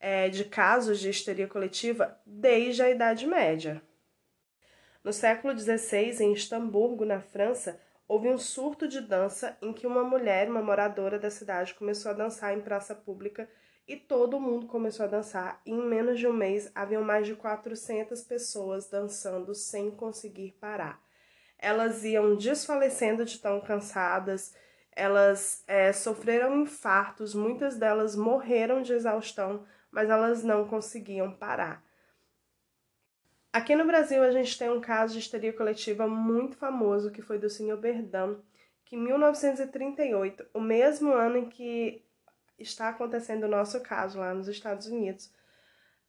é, 0.00 0.28
de 0.28 0.44
casos 0.44 1.00
de 1.00 1.10
histeria 1.10 1.48
coletiva 1.48 2.18
desde 2.24 2.82
a 2.82 2.90
Idade 2.90 3.26
Média. 3.26 3.82
No 5.02 5.12
século 5.12 5.58
XVI, 5.58 6.22
em 6.22 6.32
Estamburgo, 6.32 7.04
na 7.04 7.20
França, 7.20 7.80
houve 8.08 8.28
um 8.28 8.38
surto 8.38 8.88
de 8.88 9.00
dança 9.00 9.56
em 9.62 9.72
que 9.72 9.86
uma 9.86 10.02
mulher, 10.02 10.48
uma 10.50 10.62
moradora 10.62 11.18
da 11.18 11.30
cidade, 11.30 11.74
começou 11.74 12.10
a 12.10 12.14
dançar 12.14 12.56
em 12.56 12.60
praça 12.60 12.94
pública 12.94 13.48
e 13.86 13.94
todo 13.96 14.40
mundo 14.40 14.66
começou 14.66 15.04
a 15.04 15.08
dançar. 15.08 15.60
E 15.64 15.70
em 15.70 15.86
menos 15.86 16.18
de 16.18 16.26
um 16.26 16.32
mês, 16.32 16.72
haviam 16.74 17.04
mais 17.04 17.26
de 17.26 17.36
400 17.36 18.22
pessoas 18.22 18.88
dançando 18.88 19.54
sem 19.54 19.90
conseguir 19.90 20.56
parar 20.60 21.06
elas 21.58 22.04
iam 22.04 22.36
desfalecendo 22.36 23.24
de 23.24 23.38
tão 23.38 23.60
cansadas, 23.60 24.54
elas 24.92 25.64
é, 25.66 25.92
sofreram 25.92 26.62
infartos, 26.62 27.34
muitas 27.34 27.76
delas 27.76 28.14
morreram 28.14 28.80
de 28.80 28.92
exaustão, 28.92 29.66
mas 29.90 30.08
elas 30.08 30.44
não 30.44 30.66
conseguiam 30.66 31.32
parar. 31.32 31.84
Aqui 33.52 33.74
no 33.74 33.86
Brasil, 33.86 34.22
a 34.22 34.30
gente 34.30 34.58
tem 34.58 34.70
um 34.70 34.80
caso 34.80 35.14
de 35.14 35.20
histeria 35.20 35.52
coletiva 35.52 36.06
muito 36.06 36.56
famoso, 36.56 37.10
que 37.10 37.22
foi 37.22 37.38
do 37.38 37.48
Sr. 37.48 37.76
Berdão, 37.76 38.42
que 38.84 38.94
em 38.94 39.00
1938, 39.00 40.46
o 40.52 40.60
mesmo 40.60 41.12
ano 41.12 41.38
em 41.38 41.48
que 41.48 42.04
está 42.58 42.90
acontecendo 42.90 43.44
o 43.44 43.48
nosso 43.48 43.80
caso 43.80 44.18
lá 44.18 44.34
nos 44.34 44.48
Estados 44.48 44.86
Unidos, 44.86 45.32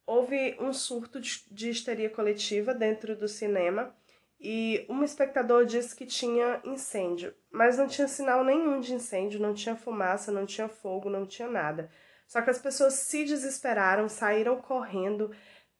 houve 0.06 0.56
um 0.60 0.72
surto 0.72 1.20
de 1.20 1.70
histeria 1.70 2.10
coletiva 2.10 2.74
dentro 2.74 3.16
do 3.16 3.28
cinema 3.28 3.94
e 4.38 4.86
um 4.88 5.04
espectador 5.04 5.64
disse 5.64 5.94
que 5.94 6.06
tinha 6.06 6.60
incêndio, 6.64 7.34
mas 7.50 7.78
não 7.78 7.86
tinha 7.86 8.08
sinal 8.08 8.42
nenhum 8.42 8.80
de 8.80 8.94
incêndio, 8.94 9.40
não 9.40 9.54
tinha 9.54 9.76
fumaça, 9.76 10.32
não 10.32 10.46
tinha 10.46 10.68
fogo, 10.68 11.08
não 11.08 11.26
tinha 11.26 11.48
nada. 11.48 11.90
Só 12.26 12.40
que 12.40 12.48
as 12.48 12.58
pessoas 12.58 12.94
se 12.94 13.24
desesperaram, 13.24 14.08
saíram 14.08 14.56
correndo, 14.60 15.30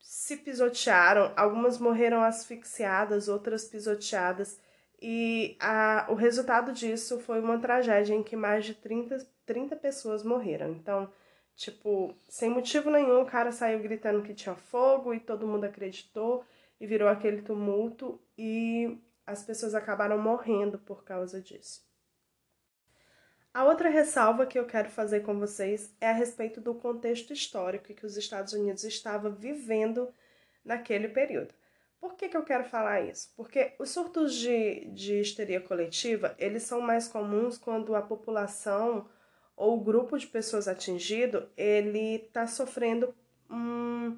se 0.01 0.37
pisotearam, 0.39 1.33
algumas 1.37 1.79
morreram 1.79 2.23
asfixiadas, 2.23 3.29
outras 3.29 3.65
pisoteadas, 3.65 4.59
e 5.01 5.57
a, 5.61 6.07
o 6.11 6.15
resultado 6.15 6.73
disso 6.73 7.19
foi 7.21 7.41
uma 7.41 7.59
tragédia 7.59 8.15
em 8.15 8.23
que 8.23 8.37
mais 8.37 8.65
de 8.65 8.75
30, 8.75 9.27
30 9.47 9.77
pessoas 9.77 10.23
morreram. 10.23 10.73
Então, 10.73 11.11
tipo, 11.57 12.15
sem 12.29 12.51
motivo 12.51 12.91
nenhum, 12.91 13.23
o 13.23 13.27
cara 13.27 13.51
saiu 13.51 13.81
gritando 13.81 14.23
que 14.23 14.35
tinha 14.35 14.55
fogo 14.55 15.15
e 15.15 15.21
todo 15.21 15.47
mundo 15.47 15.65
acreditou 15.65 16.45
e 16.79 16.87
virou 16.87 17.09
aquele 17.09 17.43
tumulto 17.43 18.21
e 18.37 18.99
as 19.27 19.43
pessoas 19.43 19.75
acabaram 19.75 20.19
morrendo 20.19 20.79
por 20.79 21.03
causa 21.05 21.41
disso. 21.41 21.90
A 23.61 23.65
outra 23.65 23.91
ressalva 23.91 24.47
que 24.47 24.59
eu 24.59 24.65
quero 24.65 24.89
fazer 24.89 25.21
com 25.21 25.39
vocês 25.39 25.95
é 26.01 26.09
a 26.09 26.15
respeito 26.15 26.63
do 26.63 26.75
contexto 26.75 27.31
histórico 27.31 27.93
que 27.93 28.07
os 28.07 28.17
Estados 28.17 28.55
Unidos 28.55 28.85
estavam 28.85 29.35
vivendo 29.35 30.09
naquele 30.65 31.09
período. 31.09 31.53
Por 32.01 32.15
que, 32.15 32.31
que 32.31 32.37
eu 32.39 32.43
quero 32.43 32.65
falar 32.65 33.03
isso? 33.03 33.31
Porque 33.37 33.75
os 33.79 33.91
surtos 33.91 34.35
de, 34.35 34.87
de 34.87 35.21
histeria 35.21 35.61
coletiva, 35.61 36.35
eles 36.39 36.63
são 36.63 36.81
mais 36.81 37.07
comuns 37.07 37.59
quando 37.59 37.95
a 37.95 38.01
população 38.01 39.07
ou 39.55 39.77
o 39.77 39.85
grupo 39.85 40.17
de 40.17 40.27
pessoas 40.27 40.67
atingido, 40.67 41.47
ele 41.55 42.15
está 42.15 42.47
sofrendo 42.47 43.15
um 43.51 44.17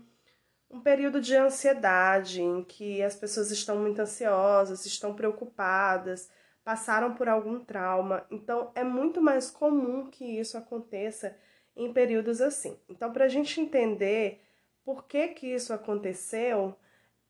um 0.70 0.80
período 0.80 1.20
de 1.20 1.36
ansiedade 1.36 2.40
em 2.40 2.64
que 2.64 3.02
as 3.02 3.14
pessoas 3.14 3.50
estão 3.50 3.76
muito 3.76 4.00
ansiosas, 4.00 4.86
estão 4.86 5.14
preocupadas, 5.14 6.30
passaram 6.64 7.14
por 7.14 7.28
algum 7.28 7.60
trauma. 7.60 8.24
Então, 8.30 8.70
é 8.74 8.84
muito 8.84 9.20
mais 9.20 9.50
comum 9.50 10.08
que 10.10 10.24
isso 10.24 10.56
aconteça 10.56 11.36
em 11.76 11.92
períodos 11.92 12.40
assim. 12.40 12.78
Então, 12.88 13.12
para 13.12 13.24
a 13.24 13.28
gente 13.28 13.60
entender 13.60 14.40
por 14.84 15.04
que, 15.04 15.28
que 15.28 15.46
isso 15.46 15.72
aconteceu, 15.72 16.74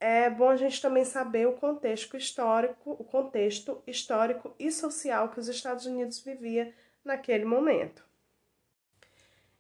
é 0.01 0.29
bom 0.29 0.49
a 0.49 0.57
gente 0.57 0.83
também 0.83 1.05
saber 1.05 1.47
o 1.47 1.53
contexto 1.53 2.17
histórico, 2.17 2.91
o 2.99 3.05
contexto 3.05 3.83
histórico 3.87 4.55
e 4.59 4.71
social 4.71 5.29
que 5.29 5.39
os 5.39 5.49
Estados 5.49 5.87
Unidos 5.87 6.21
vivia 6.21 6.75
naquele 7.05 7.45
momento. 7.45 8.05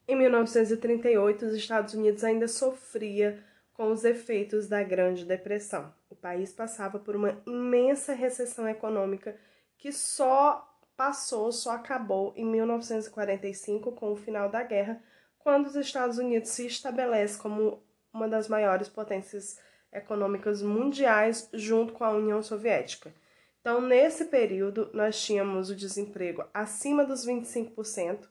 Em 0.07 0.17
1938, 0.17 1.47
os 1.47 1.55
Estados 1.55 1.95
Unidos 1.95 2.25
ainda 2.25 2.49
sofria 2.49 3.43
com 3.73 3.91
os 3.93 4.05
efeitos 4.05 4.69
da 4.69 4.83
Grande 4.83 5.25
Depressão. 5.25 5.95
O 6.11 6.15
país 6.15 6.53
passava 6.53 6.99
por 6.99 7.15
uma 7.15 7.41
imensa 7.47 8.13
recessão 8.13 8.69
econômica 8.69 9.37
que 9.83 9.91
só 9.91 10.79
passou, 10.97 11.51
só 11.51 11.73
acabou 11.73 12.33
em 12.37 12.45
1945 12.45 13.91
com 13.91 14.13
o 14.13 14.17
final 14.17 14.49
da 14.49 14.63
guerra, 14.63 15.03
quando 15.41 15.67
os 15.67 15.75
Estados 15.75 16.19
Unidos 16.19 16.51
se 16.51 16.65
estabelece 16.65 17.37
como 17.37 17.83
uma 18.15 18.29
das 18.29 18.47
maiores 18.47 18.89
potências 18.89 19.59
econômicas 19.93 20.63
mundiais 20.63 21.51
junto 21.53 21.95
com 21.95 22.05
a 22.05 22.11
União 22.11 22.41
Soviética. 22.45 23.13
Então, 23.61 23.81
nesse 23.81 24.27
período, 24.27 24.89
nós 24.95 25.21
tínhamos 25.21 25.69
o 25.69 25.75
desemprego 25.75 26.45
acima 26.55 27.05
dos 27.05 27.27
25%, 27.27 28.29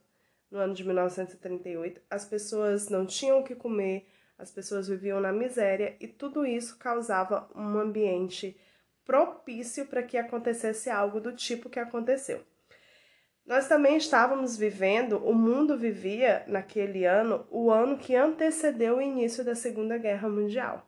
no 0.49 0.57
ano 0.57 0.73
de 0.73 0.85
1938, 0.85 2.01
as 2.09 2.23
pessoas 2.23 2.87
não 2.87 3.05
tinham 3.05 3.41
o 3.41 3.43
que 3.43 3.55
comer, 3.55 4.07
as 4.37 4.49
pessoas 4.49 4.87
viviam 4.87 5.19
na 5.19 5.33
miséria 5.33 5.97
e 5.99 6.07
tudo 6.07 6.45
isso 6.45 6.77
causava 6.77 7.49
um 7.53 7.77
ambiente 7.77 8.57
propício 9.05 9.85
para 9.85 10.03
que 10.03 10.17
acontecesse 10.17 10.89
algo 10.89 11.19
do 11.19 11.33
tipo 11.33 11.69
que 11.69 11.79
aconteceu. 11.79 12.43
Nós 13.45 13.67
também 13.67 13.97
estávamos 13.97 14.55
vivendo, 14.55 15.17
o 15.17 15.33
mundo 15.33 15.77
vivia 15.77 16.43
naquele 16.47 17.05
ano, 17.05 17.45
o 17.49 17.71
ano 17.71 17.97
que 17.97 18.15
antecedeu 18.15 18.97
o 18.97 19.01
início 19.01 19.43
da 19.43 19.55
Segunda 19.55 19.97
Guerra 19.97 20.29
Mundial. 20.29 20.87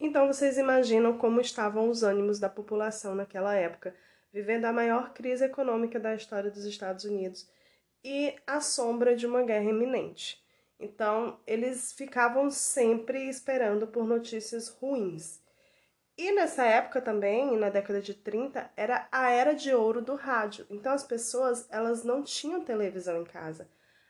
Então 0.00 0.26
vocês 0.26 0.58
imaginam 0.58 1.16
como 1.16 1.40
estavam 1.40 1.88
os 1.88 2.02
ânimos 2.02 2.38
da 2.38 2.48
população 2.48 3.14
naquela 3.14 3.54
época, 3.54 3.94
vivendo 4.32 4.66
a 4.66 4.72
maior 4.72 5.12
crise 5.12 5.44
econômica 5.44 5.98
da 5.98 6.14
história 6.14 6.50
dos 6.50 6.64
Estados 6.64 7.04
Unidos 7.04 7.48
e 8.04 8.34
à 8.46 8.60
sombra 8.60 9.16
de 9.16 9.26
uma 9.26 9.42
guerra 9.42 9.70
iminente. 9.70 10.42
Então, 10.78 11.40
eles 11.46 11.92
ficavam 11.92 12.50
sempre 12.50 13.28
esperando 13.28 13.86
por 13.86 14.06
notícias 14.06 14.68
ruins. 14.68 15.37
E 16.18 16.32
nessa 16.32 16.64
época 16.64 17.00
também, 17.00 17.56
na 17.56 17.70
década 17.70 18.02
de 18.02 18.12
30, 18.12 18.68
era 18.76 19.06
a 19.12 19.30
era 19.30 19.54
de 19.54 19.72
ouro 19.72 20.02
do 20.02 20.16
rádio. 20.16 20.66
Então 20.68 20.92
as 20.92 21.04
pessoas, 21.04 21.68
elas 21.70 22.02
não 22.02 22.24
tinham 22.24 22.60
televisão 22.60 23.22
em 23.22 23.24
casa. 23.24 23.68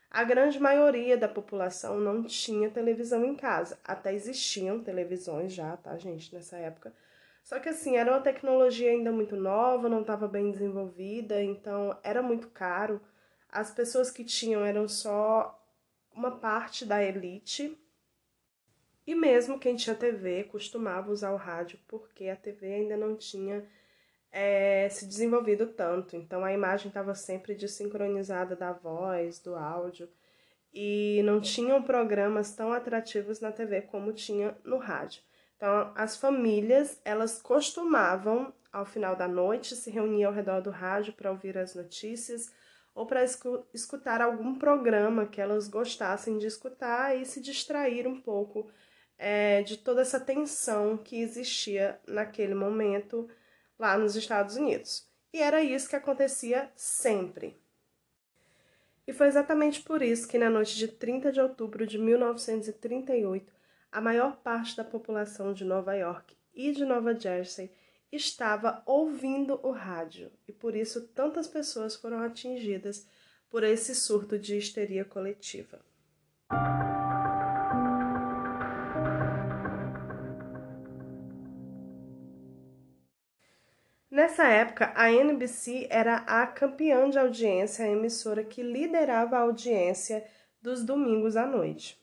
A 0.09 0.23
grande 0.23 0.59
maioria 0.59 1.15
da 1.15 1.27
população 1.27 1.99
não 1.99 2.23
tinha 2.23 2.71
televisão 2.71 3.23
em 3.23 3.35
casa. 3.35 3.77
Até 3.83 4.11
existiam 4.11 4.83
televisões 4.83 5.53
já, 5.53 5.77
tá, 5.77 5.95
gente, 5.99 6.33
nessa 6.33 6.57
época. 6.57 6.91
Só 7.43 7.59
que 7.59 7.69
assim, 7.69 7.95
era 7.95 8.11
uma 8.11 8.21
tecnologia 8.21 8.89
ainda 8.89 9.11
muito 9.11 9.35
nova, 9.35 9.87
não 9.87 10.01
estava 10.01 10.27
bem 10.27 10.49
desenvolvida, 10.49 11.39
então 11.43 11.95
era 12.01 12.23
muito 12.23 12.47
caro. 12.49 12.99
As 13.51 13.69
pessoas 13.69 14.09
que 14.09 14.23
tinham 14.23 14.65
eram 14.65 14.87
só 14.87 15.55
uma 16.11 16.39
parte 16.39 16.85
da 16.85 17.03
elite 17.03 17.77
e 19.09 19.15
mesmo 19.15 19.57
quem 19.57 19.75
tinha 19.75 19.95
TV 19.95 20.43
costumava 20.43 21.11
usar 21.11 21.31
o 21.31 21.35
rádio 21.35 21.79
porque 21.87 22.27
a 22.27 22.35
TV 22.35 22.71
ainda 22.71 22.95
não 22.95 23.15
tinha 23.15 23.65
é, 24.31 24.87
se 24.87 25.07
desenvolvido 25.07 25.65
tanto. 25.65 26.15
Então 26.15 26.45
a 26.45 26.53
imagem 26.53 26.89
estava 26.89 27.15
sempre 27.15 27.55
desincronizada 27.55 28.55
da 28.55 28.71
voz, 28.71 29.39
do 29.39 29.55
áudio. 29.55 30.07
E 30.71 31.23
não 31.23 31.41
tinham 31.41 31.81
programas 31.81 32.55
tão 32.55 32.71
atrativos 32.71 33.39
na 33.39 33.51
TV 33.51 33.81
como 33.81 34.13
tinha 34.13 34.55
no 34.63 34.77
rádio. 34.77 35.23
Então 35.57 35.91
as 35.95 36.15
famílias 36.15 37.01
elas 37.03 37.41
costumavam 37.41 38.53
ao 38.71 38.85
final 38.85 39.15
da 39.15 39.27
noite 39.27 39.75
se 39.75 39.89
reunir 39.89 40.25
ao 40.25 40.33
redor 40.33 40.61
do 40.61 40.69
rádio 40.69 41.13
para 41.13 41.31
ouvir 41.31 41.57
as 41.57 41.73
notícias 41.73 42.53
ou 42.93 43.07
para 43.07 43.23
escutar 43.73 44.21
algum 44.21 44.53
programa 44.53 45.25
que 45.25 45.41
elas 45.41 45.67
gostassem 45.67 46.37
de 46.37 46.45
escutar 46.45 47.17
e 47.17 47.25
se 47.25 47.41
distrair 47.41 48.05
um 48.05 48.21
pouco 48.21 48.69
é, 49.19 49.61
de 49.63 49.77
toda 49.77 50.01
essa 50.01 50.19
tensão 50.19 50.97
que 50.97 51.21
existia 51.21 51.99
naquele 52.07 52.55
momento 52.55 53.29
lá 53.77 53.97
nos 53.97 54.15
Estados 54.15 54.55
Unidos. 54.55 55.05
E 55.33 55.41
era 55.41 55.61
isso 55.61 55.89
que 55.89 55.95
acontecia 55.97 56.71
sempre. 56.75 57.61
E 59.05 59.11
foi 59.11 59.27
exatamente 59.27 59.81
por 59.81 60.01
isso 60.01 60.27
que 60.27 60.37
na 60.37 60.49
noite 60.49 60.77
de 60.77 60.87
30 60.87 61.31
de 61.33 61.41
outubro 61.41 61.85
de 61.85 61.97
1938, 61.97 63.51
a 63.91 63.99
maior 63.99 64.37
parte 64.37 64.77
da 64.77 64.83
população 64.83 65.53
de 65.53 65.65
Nova 65.65 65.95
York 65.95 66.37
e 66.53 66.71
de 66.71 66.85
Nova 66.85 67.13
Jersey 67.13 67.71
estava 68.11 68.81
ouvindo 68.85 69.59
o 69.61 69.71
rádio, 69.71 70.31
e 70.47 70.51
por 70.51 70.75
isso 70.75 71.07
tantas 71.09 71.47
pessoas 71.47 71.95
foram 71.95 72.21
atingidas 72.21 73.07
por 73.49 73.63
esse 73.63 73.93
surto 73.93 74.37
de 74.37 74.57
histeria 74.57 75.05
coletiva. 75.05 75.79
Nessa 84.09 84.47
época, 84.47 84.91
a 84.95 85.11
NBC 85.11 85.87
era 85.89 86.17
a 86.25 86.47
campeã 86.47 87.07
de 87.09 87.19
audiência, 87.19 87.85
a 87.85 87.89
emissora 87.89 88.43
que 88.43 88.63
liderava 88.63 89.37
a 89.37 89.41
audiência 89.41 90.25
dos 90.59 90.83
domingos 90.83 91.37
à 91.37 91.45
noite. 91.45 91.99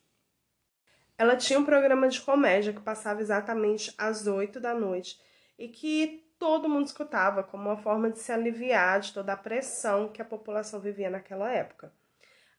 Ela 1.19 1.37
tinha 1.37 1.59
um 1.59 1.65
programa 1.65 2.09
de 2.09 2.21
comédia 2.21 2.73
que 2.73 2.81
passava 2.81 3.21
exatamente 3.21 3.93
às 3.99 4.27
8 4.27 4.61
da 4.61 4.73
noite 4.73 5.21
e 5.59 5.67
que 5.67 6.25
todo 6.39 6.69
mundo 6.69 6.87
escutava 6.87 7.43
como 7.43 7.65
uma 7.65 7.77
forma 7.77 8.11
de 8.11 8.21
se 8.21 8.31
aliviar 8.31 9.01
de 9.01 9.13
toda 9.13 9.33
a 9.33 9.37
pressão 9.37 10.09
que 10.09 10.23
a 10.23 10.25
população 10.25 10.79
vivia 10.79 11.11
naquela 11.11 11.51
época. 11.51 11.93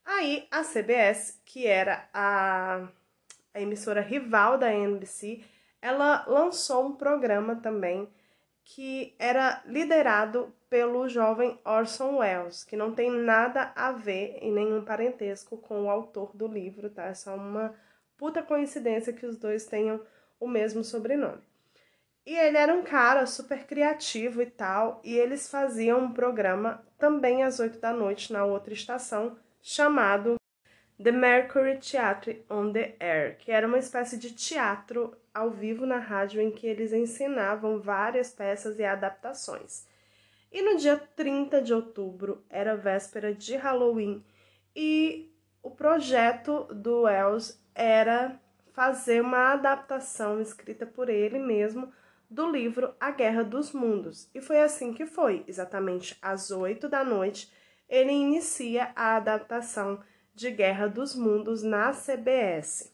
Aí 0.03 0.47
a 0.51 0.63
CBS, 0.63 1.41
que 1.45 1.67
era 1.67 2.09
a, 2.13 2.87
a 3.53 3.61
emissora 3.61 4.01
rival 4.01 4.57
da 4.57 4.73
NBC, 4.73 5.43
ela 5.81 6.25
lançou 6.27 6.87
um 6.87 6.95
programa 6.95 7.55
também 7.55 8.09
que 8.69 9.15
era 9.17 9.63
liderado 9.65 10.53
pelo 10.69 11.07
jovem 11.07 11.57
Orson 11.63 12.17
Welles, 12.17 12.65
que 12.65 12.75
não 12.75 12.93
tem 12.93 13.09
nada 13.09 13.71
a 13.73 13.93
ver 13.93 14.37
em 14.41 14.51
nenhum 14.51 14.83
parentesco 14.83 15.57
com 15.57 15.85
o 15.85 15.89
autor 15.89 16.35
do 16.35 16.47
livro, 16.47 16.89
tá? 16.89 17.05
É 17.05 17.13
só 17.13 17.33
uma 17.35 17.73
puta 18.17 18.43
coincidência 18.43 19.13
que 19.13 19.25
os 19.25 19.37
dois 19.37 19.65
tenham 19.65 20.01
o 20.37 20.49
mesmo 20.49 20.83
sobrenome. 20.83 21.41
E 22.25 22.35
ele 22.35 22.57
era 22.57 22.73
um 22.73 22.83
cara 22.83 23.25
super 23.25 23.65
criativo 23.65 24.41
e 24.41 24.47
tal, 24.47 24.99
e 25.01 25.17
eles 25.17 25.49
faziam 25.49 26.01
um 26.01 26.11
programa 26.11 26.85
também 26.97 27.43
às 27.43 27.61
oito 27.61 27.79
da 27.79 27.93
noite 27.93 28.33
na 28.33 28.43
outra 28.43 28.73
estação, 28.73 29.39
chamado 29.61 30.35
The 31.01 31.11
Mercury 31.11 31.77
Theatre 31.77 32.43
on 32.49 32.73
the 32.73 32.95
Air, 32.99 33.37
que 33.37 33.51
era 33.51 33.67
uma 33.67 33.77
espécie 33.77 34.17
de 34.17 34.31
teatro 34.31 35.15
ao 35.31 35.51
vivo 35.51 35.85
na 35.85 35.99
rádio 35.99 36.41
em 36.41 36.49
que 36.49 36.65
eles 36.65 36.91
ensinavam 36.91 37.79
várias 37.79 38.31
peças 38.31 38.79
e 38.79 38.83
adaptações. 38.83 39.85
E 40.51 40.61
no 40.63 40.77
dia 40.77 40.97
30 41.15 41.61
de 41.61 41.71
outubro 41.71 42.43
era 42.49 42.75
véspera 42.75 43.31
de 43.31 43.55
Halloween 43.55 44.23
e 44.75 45.31
o 45.61 45.69
projeto 45.69 46.63
do 46.73 47.01
Wells 47.03 47.61
era 47.75 48.39
fazer 48.73 49.21
uma 49.21 49.53
adaptação 49.53 50.41
escrita 50.41 50.85
por 50.85 51.09
ele 51.09 51.37
mesmo 51.37 51.91
do 52.29 52.49
livro 52.49 52.95
A 52.99 53.11
Guerra 53.11 53.43
dos 53.43 53.71
Mundos. 53.71 54.29
E 54.33 54.41
foi 54.41 54.61
assim 54.61 54.93
que 54.93 55.05
foi, 55.05 55.43
exatamente 55.47 56.17
às 56.21 56.49
8 56.49 56.89
da 56.89 57.03
noite, 57.03 57.51
ele 57.87 58.11
inicia 58.11 58.91
a 58.95 59.15
adaptação 59.15 59.99
de 60.37 60.51
Guerra 60.51 60.85
dos 60.85 61.15
Mundos 61.15 61.63
na 61.63 61.91
CBS. 61.91 62.93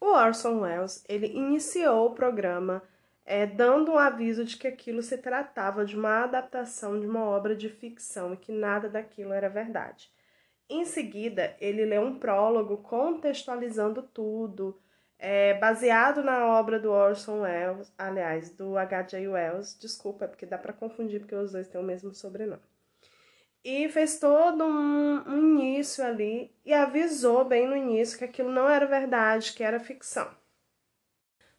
O 0.00 0.06
Orson 0.06 0.62
Welles 0.62 1.04
ele 1.08 1.28
iniciou 1.28 2.06
o 2.06 2.14
programa 2.16 2.82
é, 3.24 3.46
dando 3.46 3.92
um 3.92 3.96
aviso 3.98 4.44
de 4.44 4.56
que 4.56 4.66
aquilo 4.66 5.00
se 5.00 5.16
tratava 5.18 5.84
de 5.84 5.96
uma 5.96 6.24
adaptação 6.24 6.98
de 6.98 7.06
uma 7.06 7.24
obra 7.24 7.54
de 7.54 7.68
ficção 7.68 8.34
e 8.34 8.36
que 8.36 8.50
nada 8.50 8.88
daquilo 8.88 9.32
era 9.32 9.48
verdade. 9.48 10.10
Em 10.68 10.84
seguida, 10.84 11.54
ele 11.60 11.84
lê 11.84 12.00
um 12.00 12.18
prólogo 12.18 12.78
contextualizando 12.78 14.02
tudo, 14.02 14.76
é, 15.16 15.54
baseado 15.54 16.24
na 16.24 16.44
obra 16.44 16.80
do 16.80 16.90
Orson 16.90 17.42
Welles, 17.42 17.94
aliás, 17.96 18.50
do 18.50 18.76
H.J. 18.76 19.28
Wells, 19.28 19.78
desculpa, 19.78 20.24
é 20.24 20.28
porque 20.28 20.44
dá 20.44 20.58
para 20.58 20.72
confundir 20.72 21.20
porque 21.20 21.36
os 21.36 21.52
dois 21.52 21.68
têm 21.68 21.80
o 21.80 21.84
mesmo 21.84 22.12
sobrenome 22.12 22.67
e 23.64 23.88
fez 23.88 24.18
todo 24.18 24.64
um, 24.64 25.22
um, 25.28 25.38
início 25.38 26.04
ali 26.04 26.54
e 26.64 26.72
avisou 26.72 27.44
bem 27.44 27.66
no 27.66 27.76
início 27.76 28.18
que 28.18 28.24
aquilo 28.24 28.50
não 28.50 28.68
era 28.68 28.86
verdade, 28.86 29.52
que 29.52 29.62
era 29.62 29.80
ficção. 29.80 30.28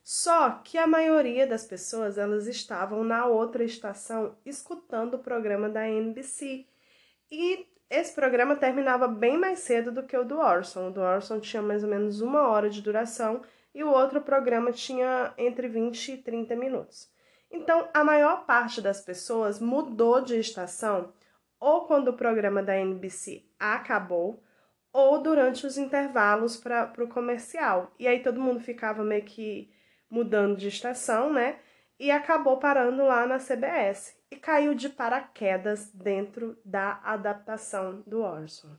Só 0.04 0.52
que 0.64 0.78
a 0.78 0.88
maioria 0.88 1.46
das 1.46 1.66
pessoas 1.66 2.18
elas 2.18 2.48
estavam 2.48 3.04
na 3.04 3.26
outra 3.26 3.64
estação 3.64 4.36
escutando 4.46 5.16
o 5.16 5.20
programa 5.20 5.70
da 5.70 5.88
NBC 5.88 6.66
e 7.32 7.68
esse 7.90 8.14
programa 8.14 8.56
terminava 8.56 9.08
bem 9.08 9.38
mais 9.38 9.60
cedo 9.60 9.92
do 9.92 10.04
que 10.04 10.18
o 10.18 10.24
do 10.24 10.40
Orson. 10.40 10.88
O 10.88 10.92
do 10.92 11.02
Orson 11.02 11.40
tinha 11.40 11.62
mais 11.62 11.84
ou 11.84 11.90
menos 11.90 12.22
uma 12.22 12.48
hora 12.48 12.70
de 12.70 12.82
duração 12.82 13.42
e 13.74 13.84
o 13.84 13.90
outro 13.92 14.22
programa 14.22 14.72
tinha 14.72 15.34
entre 15.38 15.68
20 15.68 16.14
e 16.14 16.18
30 16.18 16.56
minutos. 16.56 17.10
Então, 17.52 17.90
a 17.94 18.04
maior 18.04 18.46
parte 18.46 18.82
das 18.82 19.02
pessoas 19.02 19.60
mudou 19.60 20.22
de 20.22 20.40
estação 20.40 21.12
ou 21.60 21.86
quando 21.86 22.10
o 22.10 22.17
programa 22.17 22.63
da 22.63 22.78
NBC 22.78 23.43
acabou, 23.60 24.43
ou 24.91 25.22
durante 25.22 25.67
os 25.67 25.78
intervalos 25.78 26.58
para 26.58 26.91
o 26.98 27.08
comercial. 27.08 27.93
E 28.00 28.08
aí 28.08 28.22
todo 28.22 28.41
mundo 28.41 28.60
ficava 28.60 29.04
meio 29.04 29.24
que 29.24 29.72
mudando 30.10 30.58
de 30.58 30.67
estação, 30.67 31.32
né? 31.32 31.60
E 32.00 32.10
acabou 32.10 32.58
parando 32.58 33.04
lá 33.04 33.28
na 33.28 33.38
CBS 33.38 34.17
e 34.32 34.36
caiu 34.36 34.74
de 34.74 34.89
paraquedas 34.89 35.91
dentro 35.91 36.58
da 36.63 37.00
adaptação 37.04 38.02
do 38.08 38.22
Orson. 38.22 38.76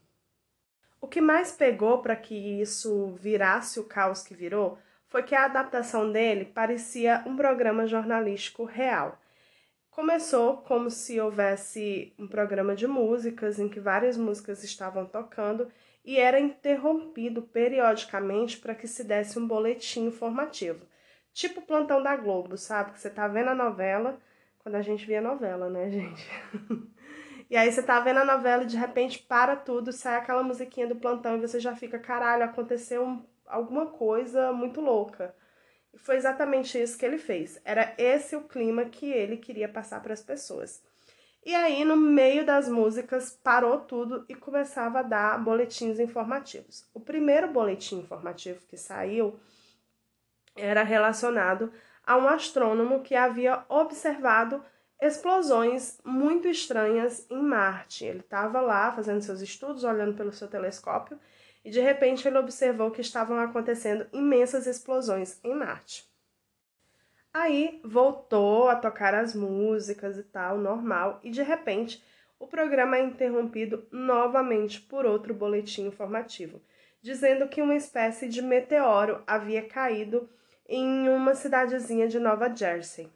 O 0.99 1.07
que 1.07 1.21
mais 1.21 1.51
pegou 1.51 2.01
para 2.01 2.15
que 2.15 2.35
isso 2.61 3.15
virasse 3.19 3.79
o 3.79 3.83
caos 3.83 4.23
que 4.23 4.35
virou 4.35 4.77
foi 5.07 5.23
que 5.23 5.35
a 5.35 5.45
adaptação 5.45 6.11
dele 6.11 6.45
parecia 6.45 7.23
um 7.25 7.35
programa 7.35 7.85
jornalístico 7.85 8.63
real. 8.63 9.19
Começou 9.91 10.57
como 10.57 10.89
se 10.89 11.19
houvesse 11.19 12.13
um 12.17 12.25
programa 12.25 12.73
de 12.73 12.87
músicas 12.87 13.59
em 13.59 13.67
que 13.67 13.77
várias 13.77 14.15
músicas 14.15 14.63
estavam 14.63 15.05
tocando 15.05 15.67
e 16.05 16.17
era 16.17 16.39
interrompido 16.39 17.41
periodicamente 17.41 18.57
para 18.57 18.73
que 18.73 18.87
se 18.87 19.03
desse 19.03 19.37
um 19.37 19.45
boletim 19.45 20.05
informativo. 20.05 20.87
Tipo 21.33 21.59
o 21.59 21.63
plantão 21.63 22.01
da 22.01 22.15
Globo, 22.15 22.57
sabe? 22.57 22.93
Que 22.93 23.01
você 23.01 23.09
tá 23.09 23.27
vendo 23.27 23.49
a 23.49 23.55
novela, 23.55 24.17
quando 24.59 24.75
a 24.75 24.81
gente 24.81 25.05
via 25.05 25.21
novela, 25.21 25.69
né, 25.69 25.89
gente? 25.91 26.25
E 27.49 27.57
aí 27.57 27.69
você 27.69 27.83
tá 27.83 27.99
vendo 27.99 28.21
a 28.21 28.23
novela 28.23 28.63
e 28.63 28.65
de 28.65 28.77
repente 28.77 29.19
para 29.19 29.57
tudo, 29.57 29.91
sai 29.91 30.15
aquela 30.15 30.41
musiquinha 30.41 30.87
do 30.87 30.95
plantão 30.95 31.35
e 31.35 31.41
você 31.41 31.59
já 31.59 31.75
fica, 31.75 31.99
caralho, 31.99 32.45
aconteceu 32.45 33.21
alguma 33.45 33.87
coisa 33.87 34.53
muito 34.53 34.79
louca. 34.79 35.35
E 35.93 35.97
foi 35.97 36.15
exatamente 36.15 36.81
isso 36.81 36.97
que 36.97 37.05
ele 37.05 37.17
fez. 37.17 37.59
Era 37.65 37.93
esse 37.97 38.35
o 38.35 38.41
clima 38.41 38.85
que 38.85 39.11
ele 39.11 39.37
queria 39.37 39.67
passar 39.67 40.01
para 40.01 40.13
as 40.13 40.21
pessoas. 40.21 40.81
E 41.43 41.55
aí, 41.55 41.83
no 41.83 41.97
meio 41.97 42.45
das 42.45 42.69
músicas, 42.69 43.31
parou 43.43 43.79
tudo 43.79 44.23
e 44.29 44.35
começava 44.35 44.99
a 44.99 45.03
dar 45.03 45.43
boletins 45.43 45.99
informativos. 45.99 46.85
O 46.93 46.99
primeiro 46.99 47.47
boletim 47.47 47.97
informativo 47.97 48.63
que 48.67 48.77
saiu 48.77 49.39
era 50.55 50.83
relacionado 50.83 51.71
a 52.05 52.15
um 52.17 52.27
astrônomo 52.27 53.01
que 53.01 53.15
havia 53.15 53.63
observado 53.67 54.63
explosões 55.01 55.99
muito 56.05 56.47
estranhas 56.47 57.25
em 57.29 57.41
Marte. 57.41 58.05
Ele 58.05 58.19
estava 58.19 58.61
lá 58.61 58.91
fazendo 58.91 59.21
seus 59.21 59.41
estudos, 59.41 59.83
olhando 59.83 60.15
pelo 60.15 60.31
seu 60.31 60.47
telescópio, 60.47 61.19
e 61.63 61.69
de 61.69 61.79
repente 61.79 62.27
ele 62.27 62.37
observou 62.37 62.91
que 62.91 63.01
estavam 63.01 63.39
acontecendo 63.39 64.07
imensas 64.11 64.67
explosões 64.67 65.39
em 65.43 65.53
Marte. 65.53 66.09
Aí 67.33 67.79
voltou 67.83 68.67
a 68.67 68.75
tocar 68.75 69.13
as 69.13 69.33
músicas 69.33 70.17
e 70.17 70.23
tal, 70.23 70.57
normal, 70.57 71.19
e 71.23 71.31
de 71.31 71.41
repente 71.41 72.03
o 72.39 72.47
programa 72.47 72.97
é 72.97 73.03
interrompido 73.03 73.87
novamente 73.91 74.81
por 74.81 75.05
outro 75.05 75.33
boletim 75.33 75.85
informativo, 75.85 76.61
dizendo 77.01 77.47
que 77.47 77.61
uma 77.61 77.75
espécie 77.75 78.27
de 78.27 78.41
meteoro 78.41 79.23
havia 79.25 79.61
caído 79.61 80.29
em 80.67 81.07
uma 81.07 81.35
cidadezinha 81.35 82.07
de 82.07 82.19
Nova 82.19 82.53
Jersey. 82.53 83.07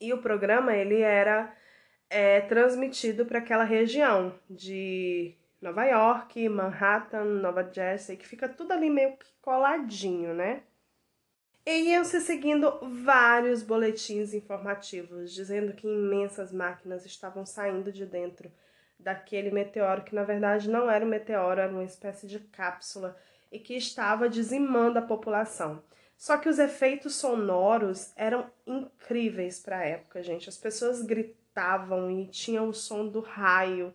E 0.00 0.12
o 0.12 0.18
programa 0.18 0.74
ele 0.74 1.00
era 1.00 1.56
é, 2.10 2.42
transmitido 2.42 3.24
para 3.24 3.38
aquela 3.38 3.64
região 3.64 4.34
de 4.50 5.34
Nova 5.62 5.84
York, 5.84 6.48
Manhattan, 6.48 7.24
Nova 7.24 7.62
Jersey, 7.72 8.16
que 8.16 8.26
fica 8.26 8.48
tudo 8.48 8.72
ali 8.72 8.90
meio 8.90 9.16
que 9.16 9.32
coladinho, 9.40 10.34
né? 10.34 10.64
E 11.64 11.90
iam 11.92 12.04
se 12.04 12.20
seguindo 12.20 12.80
vários 13.04 13.62
boletins 13.62 14.34
informativos 14.34 15.32
dizendo 15.32 15.72
que 15.72 15.86
imensas 15.86 16.52
máquinas 16.52 17.06
estavam 17.06 17.46
saindo 17.46 17.92
de 17.92 18.04
dentro 18.04 18.50
daquele 18.98 19.52
meteoro, 19.52 20.02
que 20.02 20.16
na 20.16 20.24
verdade 20.24 20.68
não 20.68 20.90
era 20.90 21.04
um 21.04 21.08
meteoro, 21.08 21.60
era 21.60 21.72
uma 21.72 21.84
espécie 21.84 22.26
de 22.26 22.40
cápsula 22.40 23.16
e 23.52 23.60
que 23.60 23.74
estava 23.74 24.28
dizimando 24.28 24.98
a 24.98 25.02
população. 25.02 25.80
Só 26.16 26.36
que 26.38 26.48
os 26.48 26.58
efeitos 26.58 27.14
sonoros 27.14 28.12
eram 28.16 28.50
incríveis 28.66 29.60
para 29.60 29.78
a 29.78 29.84
época, 29.84 30.22
gente. 30.24 30.48
As 30.48 30.56
pessoas 30.56 31.02
gritavam 31.02 32.10
e 32.10 32.26
tinham 32.26 32.68
o 32.68 32.74
som 32.74 33.06
do 33.06 33.20
raio 33.20 33.94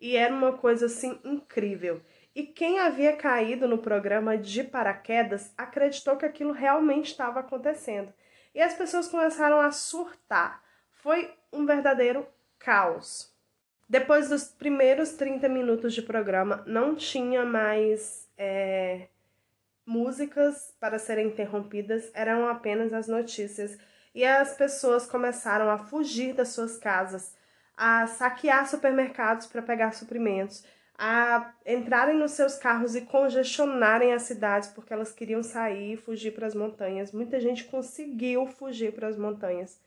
e 0.00 0.16
era 0.16 0.32
uma 0.32 0.52
coisa 0.52 0.86
assim 0.86 1.18
incrível. 1.24 2.00
E 2.34 2.44
quem 2.44 2.78
havia 2.78 3.16
caído 3.16 3.66
no 3.66 3.78
programa 3.78 4.38
de 4.38 4.62
paraquedas 4.62 5.52
acreditou 5.56 6.16
que 6.16 6.24
aquilo 6.24 6.52
realmente 6.52 7.06
estava 7.06 7.40
acontecendo. 7.40 8.12
E 8.54 8.60
as 8.60 8.74
pessoas 8.74 9.08
começaram 9.08 9.60
a 9.60 9.70
surtar. 9.72 10.62
Foi 10.90 11.32
um 11.52 11.66
verdadeiro 11.66 12.26
caos. 12.58 13.32
Depois 13.88 14.28
dos 14.28 14.44
primeiros 14.44 15.12
30 15.12 15.48
minutos 15.48 15.94
de 15.94 16.02
programa, 16.02 16.62
não 16.66 16.94
tinha 16.94 17.44
mais 17.44 18.28
é, 18.36 19.08
músicas 19.86 20.74
para 20.78 20.98
serem 20.98 21.28
interrompidas, 21.28 22.10
eram 22.12 22.46
apenas 22.46 22.92
as 22.92 23.08
notícias. 23.08 23.78
E 24.14 24.24
as 24.24 24.54
pessoas 24.54 25.06
começaram 25.06 25.70
a 25.70 25.78
fugir 25.78 26.34
das 26.34 26.50
suas 26.50 26.76
casas, 26.76 27.34
a 27.78 28.08
saquear 28.08 28.68
supermercados 28.68 29.46
para 29.46 29.62
pegar 29.62 29.92
suprimentos, 29.92 30.64
a 30.98 31.54
entrarem 31.64 32.16
nos 32.16 32.32
seus 32.32 32.56
carros 32.56 32.96
e 32.96 33.02
congestionarem 33.02 34.12
as 34.12 34.22
cidades 34.22 34.68
porque 34.70 34.92
elas 34.92 35.12
queriam 35.12 35.44
sair 35.44 35.92
e 35.92 35.96
fugir 35.96 36.32
para 36.32 36.48
as 36.48 36.56
montanhas. 36.56 37.12
Muita 37.12 37.38
gente 37.38 37.64
conseguiu 37.66 38.48
fugir 38.48 38.92
para 38.92 39.06
as 39.06 39.16
montanhas. 39.16 39.80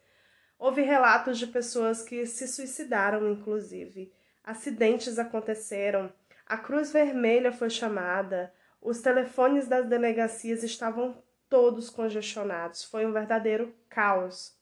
Houve 0.58 0.84
relatos 0.84 1.38
de 1.38 1.48
pessoas 1.48 2.02
que 2.02 2.26
se 2.26 2.48
suicidaram, 2.48 3.30
inclusive. 3.30 4.14
Acidentes 4.42 5.20
aconteceram. 5.20 6.14
A 6.46 6.58
Cruz 6.58 6.94
Vermelha 6.94 7.52
foi 7.52 7.70
chamada. 7.70 8.54
Os 8.82 9.02
telefones 9.02 9.68
das 9.68 9.86
delegacias 9.90 10.64
estavam 10.64 11.22
todos 11.50 11.90
congestionados. 11.90 12.86
Foi 12.86 13.06
um 13.06 13.12
verdadeiro 13.12 13.76
caos. 13.90 14.61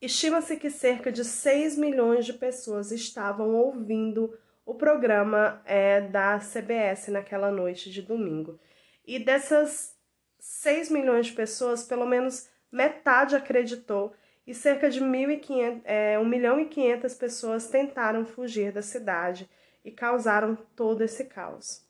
Estima-se 0.00 0.56
que 0.56 0.70
cerca 0.70 1.10
de 1.10 1.24
6 1.24 1.76
milhões 1.76 2.24
de 2.24 2.32
pessoas 2.32 2.92
estavam 2.92 3.54
ouvindo 3.54 4.38
o 4.64 4.74
programa 4.74 5.60
é, 5.64 6.00
da 6.02 6.38
CBS 6.38 7.08
naquela 7.08 7.50
noite 7.50 7.90
de 7.90 8.02
domingo. 8.02 8.60
E 9.04 9.18
dessas 9.18 9.96
6 10.38 10.90
milhões 10.90 11.26
de 11.26 11.32
pessoas, 11.32 11.82
pelo 11.82 12.06
menos 12.06 12.48
metade 12.70 13.34
acreditou 13.34 14.14
e 14.46 14.54
cerca 14.54 14.88
de 14.88 15.00
1.500, 15.00 15.80
é, 15.84 16.18
1 16.18 16.24
milhão 16.24 16.60
e 16.60 16.66
500 16.66 17.14
pessoas 17.14 17.68
tentaram 17.68 18.24
fugir 18.24 18.70
da 18.70 18.82
cidade 18.82 19.50
e 19.84 19.90
causaram 19.90 20.56
todo 20.76 21.02
esse 21.02 21.24
caos. 21.24 21.86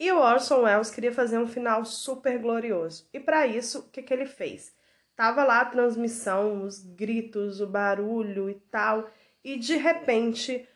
E 0.00 0.10
o 0.10 0.18
Orson 0.18 0.62
Welles 0.62 0.90
queria 0.90 1.12
fazer 1.12 1.38
um 1.38 1.46
final 1.46 1.84
super 1.84 2.38
glorioso. 2.38 3.08
E 3.12 3.20
para 3.20 3.46
isso, 3.46 3.80
o 3.80 3.82
que, 3.84 4.02
que 4.02 4.12
ele 4.12 4.26
fez? 4.26 4.74
Tava 5.14 5.44
lá 5.44 5.60
a 5.60 5.66
transmissão, 5.66 6.64
os 6.64 6.82
gritos, 6.82 7.60
o 7.60 7.66
barulho 7.66 8.48
e 8.48 8.54
tal, 8.54 9.08
e 9.44 9.58
de 9.58 9.76
repente 9.76 10.68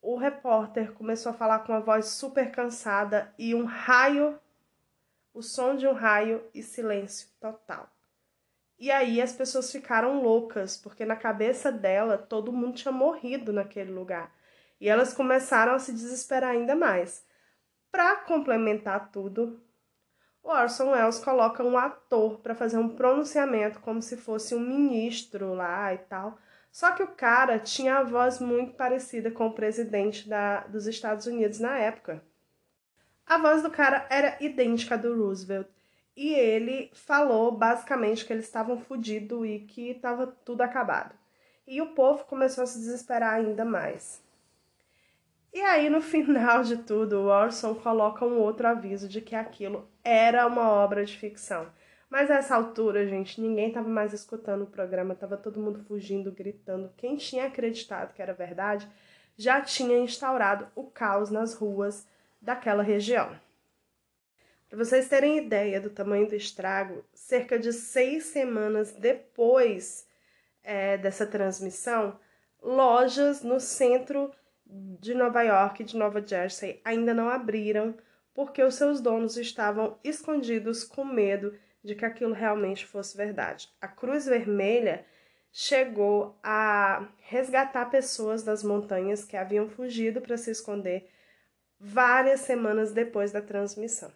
o 0.00 0.16
repórter 0.16 0.92
começou 0.92 1.30
a 1.30 1.34
falar 1.34 1.60
com 1.60 1.72
uma 1.72 1.80
voz 1.80 2.06
super 2.06 2.50
cansada 2.50 3.32
e 3.38 3.54
um 3.54 3.64
raio, 3.64 4.38
o 5.32 5.42
som 5.42 5.76
de 5.76 5.86
um 5.86 5.92
raio 5.92 6.44
e 6.54 6.62
silêncio 6.62 7.28
total. 7.40 7.90
E 8.78 8.90
aí 8.90 9.20
as 9.20 9.32
pessoas 9.32 9.72
ficaram 9.72 10.22
loucas, 10.22 10.76
porque 10.76 11.04
na 11.04 11.16
cabeça 11.16 11.72
dela 11.72 12.16
todo 12.16 12.52
mundo 12.52 12.76
tinha 12.76 12.92
morrido 12.92 13.52
naquele 13.52 13.90
lugar. 13.90 14.32
E 14.80 14.88
elas 14.88 15.12
começaram 15.12 15.72
a 15.74 15.78
se 15.80 15.92
desesperar 15.92 16.50
ainda 16.50 16.76
mais. 16.76 17.26
Para 17.90 18.16
complementar 18.16 19.10
tudo, 19.10 19.60
o 20.48 20.50
Orson 20.50 20.92
Welles 20.92 21.18
coloca 21.18 21.62
um 21.62 21.76
ator 21.76 22.38
para 22.38 22.54
fazer 22.54 22.78
um 22.78 22.88
pronunciamento 22.88 23.80
como 23.80 24.00
se 24.00 24.16
fosse 24.16 24.54
um 24.54 24.60
ministro 24.60 25.52
lá 25.52 25.92
e 25.92 25.98
tal. 25.98 26.38
Só 26.72 26.92
que 26.92 27.02
o 27.02 27.08
cara 27.08 27.58
tinha 27.58 27.98
a 27.98 28.02
voz 28.02 28.40
muito 28.40 28.72
parecida 28.72 29.30
com 29.30 29.48
o 29.48 29.52
presidente 29.52 30.26
da, 30.26 30.60
dos 30.60 30.86
Estados 30.86 31.26
Unidos 31.26 31.60
na 31.60 31.76
época. 31.76 32.22
A 33.26 33.36
voz 33.36 33.62
do 33.62 33.70
cara 33.70 34.06
era 34.08 34.38
idêntica 34.40 34.94
à 34.94 34.98
do 34.98 35.14
Roosevelt. 35.22 35.68
E 36.16 36.32
ele 36.32 36.90
falou 36.94 37.52
basicamente 37.52 38.24
que 38.24 38.32
eles 38.32 38.46
estavam 38.46 38.78
fodidos 38.78 39.46
e 39.46 39.60
que 39.60 39.90
estava 39.90 40.26
tudo 40.26 40.62
acabado. 40.62 41.14
E 41.66 41.82
o 41.82 41.94
povo 41.94 42.24
começou 42.24 42.64
a 42.64 42.66
se 42.66 42.78
desesperar 42.78 43.34
ainda 43.34 43.66
mais. 43.66 44.22
E 45.52 45.60
aí, 45.60 45.88
no 45.88 46.00
final 46.02 46.62
de 46.62 46.78
tudo, 46.78 47.20
o 47.20 47.26
Orson 47.26 47.74
coloca 47.74 48.24
um 48.24 48.38
outro 48.38 48.66
aviso 48.66 49.08
de 49.08 49.20
que 49.20 49.34
aquilo 49.34 49.88
era 50.04 50.46
uma 50.46 50.70
obra 50.70 51.04
de 51.04 51.16
ficção. 51.16 51.66
Mas 52.10 52.30
a 52.30 52.36
essa 52.36 52.56
altura, 52.56 53.06
gente, 53.06 53.40
ninguém 53.40 53.68
estava 53.68 53.88
mais 53.88 54.12
escutando 54.12 54.62
o 54.62 54.70
programa, 54.70 55.12
estava 55.12 55.36
todo 55.36 55.60
mundo 55.60 55.84
fugindo, 55.84 56.32
gritando. 56.32 56.92
Quem 56.96 57.16
tinha 57.16 57.46
acreditado 57.46 58.14
que 58.14 58.22
era 58.22 58.32
verdade 58.32 58.88
já 59.36 59.60
tinha 59.60 59.98
instaurado 59.98 60.68
o 60.74 60.84
caos 60.84 61.30
nas 61.30 61.54
ruas 61.54 62.06
daquela 62.40 62.82
região. 62.82 63.38
Para 64.68 64.78
vocês 64.78 65.08
terem 65.08 65.38
ideia 65.38 65.80
do 65.80 65.90
tamanho 65.90 66.28
do 66.28 66.34
estrago, 66.34 67.04
cerca 67.14 67.58
de 67.58 67.72
seis 67.72 68.24
semanas 68.24 68.92
depois 68.92 70.06
é, 70.62 70.98
dessa 70.98 71.26
transmissão, 71.26 72.18
lojas 72.62 73.42
no 73.42 73.60
centro 73.60 74.30
de 74.68 75.14
Nova 75.14 75.42
York 75.42 75.82
e 75.82 75.86
de 75.86 75.96
Nova 75.96 76.24
Jersey 76.24 76.80
ainda 76.84 77.14
não 77.14 77.28
abriram 77.28 77.94
porque 78.34 78.62
os 78.62 78.74
seus 78.74 79.00
donos 79.00 79.36
estavam 79.36 79.98
escondidos 80.04 80.84
com 80.84 81.04
medo 81.04 81.58
de 81.82 81.94
que 81.94 82.04
aquilo 82.04 82.32
realmente 82.32 82.86
fosse 82.86 83.16
verdade. 83.16 83.68
A 83.80 83.88
Cruz 83.88 84.26
Vermelha 84.26 85.04
chegou 85.50 86.38
a 86.42 87.08
resgatar 87.18 87.86
pessoas 87.86 88.42
das 88.42 88.62
montanhas 88.62 89.24
que 89.24 89.36
haviam 89.36 89.68
fugido 89.68 90.20
para 90.20 90.36
se 90.36 90.50
esconder 90.50 91.08
várias 91.80 92.40
semanas 92.40 92.92
depois 92.92 93.32
da 93.32 93.40
transmissão. 93.40 94.12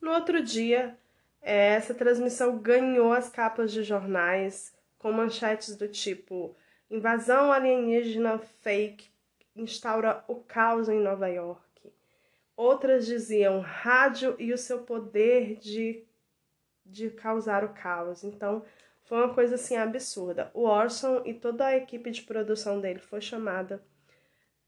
No 0.00 0.12
outro 0.12 0.42
dia, 0.42 0.96
essa 1.40 1.94
transmissão 1.94 2.58
ganhou 2.58 3.12
as 3.12 3.28
capas 3.28 3.72
de 3.72 3.82
jornais 3.82 4.72
com 4.98 5.12
manchetes 5.12 5.76
do 5.76 5.88
tipo 5.88 6.56
invasão 6.90 7.52
alienígena 7.52 8.38
fake 8.38 9.10
instaura 9.58 10.24
o 10.28 10.36
caos 10.36 10.88
em 10.88 11.00
Nova 11.00 11.28
York. 11.28 11.62
Outras 12.56 13.06
diziam 13.06 13.60
rádio 13.60 14.34
e 14.38 14.52
o 14.52 14.58
seu 14.58 14.80
poder 14.82 15.56
de, 15.56 16.04
de 16.84 17.10
causar 17.10 17.64
o 17.64 17.72
caos. 17.74 18.24
Então, 18.24 18.64
Foi 19.08 19.24
uma 19.24 19.32
coisa 19.32 19.54
assim 19.54 19.74
absurda. 19.74 20.50
O 20.52 20.64
Orson 20.64 21.22
e 21.24 21.32
toda 21.32 21.64
a 21.66 21.74
equipe 21.76 22.10
de 22.10 22.22
produção 22.22 22.78
dele 22.78 22.98
foi 22.98 23.22
chamada 23.22 23.82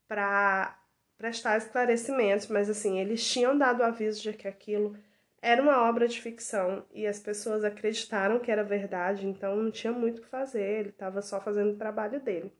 para 0.09 0.79
prestar 1.18 1.59
esclarecimentos, 1.59 2.46
mas 2.46 2.70
assim, 2.70 2.98
eles 2.98 3.22
tinham 3.31 3.57
dado 3.57 3.83
aviso 3.83 4.22
de 4.22 4.33
que 4.33 4.48
aquilo 4.48 4.96
era 5.42 5.61
uma 5.61 5.87
obra 5.87 6.09
de 6.09 6.20
ficção 6.20 6.87
e 6.90 7.07
as 7.07 7.20
pessoas 7.20 7.64
acreditaram 7.64 8.38
que 8.40 8.50
era 8.50 8.64
verdade, 8.64 9.26
então 9.26 9.55
não 9.57 9.70
tinha 9.70 9.92
muito 9.92 10.20
o 10.20 10.22
que 10.22 10.29
fazer, 10.29 10.62
ele 10.81 10.88
estava 10.88 11.20
só 11.20 11.38
fazendo 11.40 11.72
o 11.72 11.76
trabalho 11.76 12.18
dele. 12.20 12.50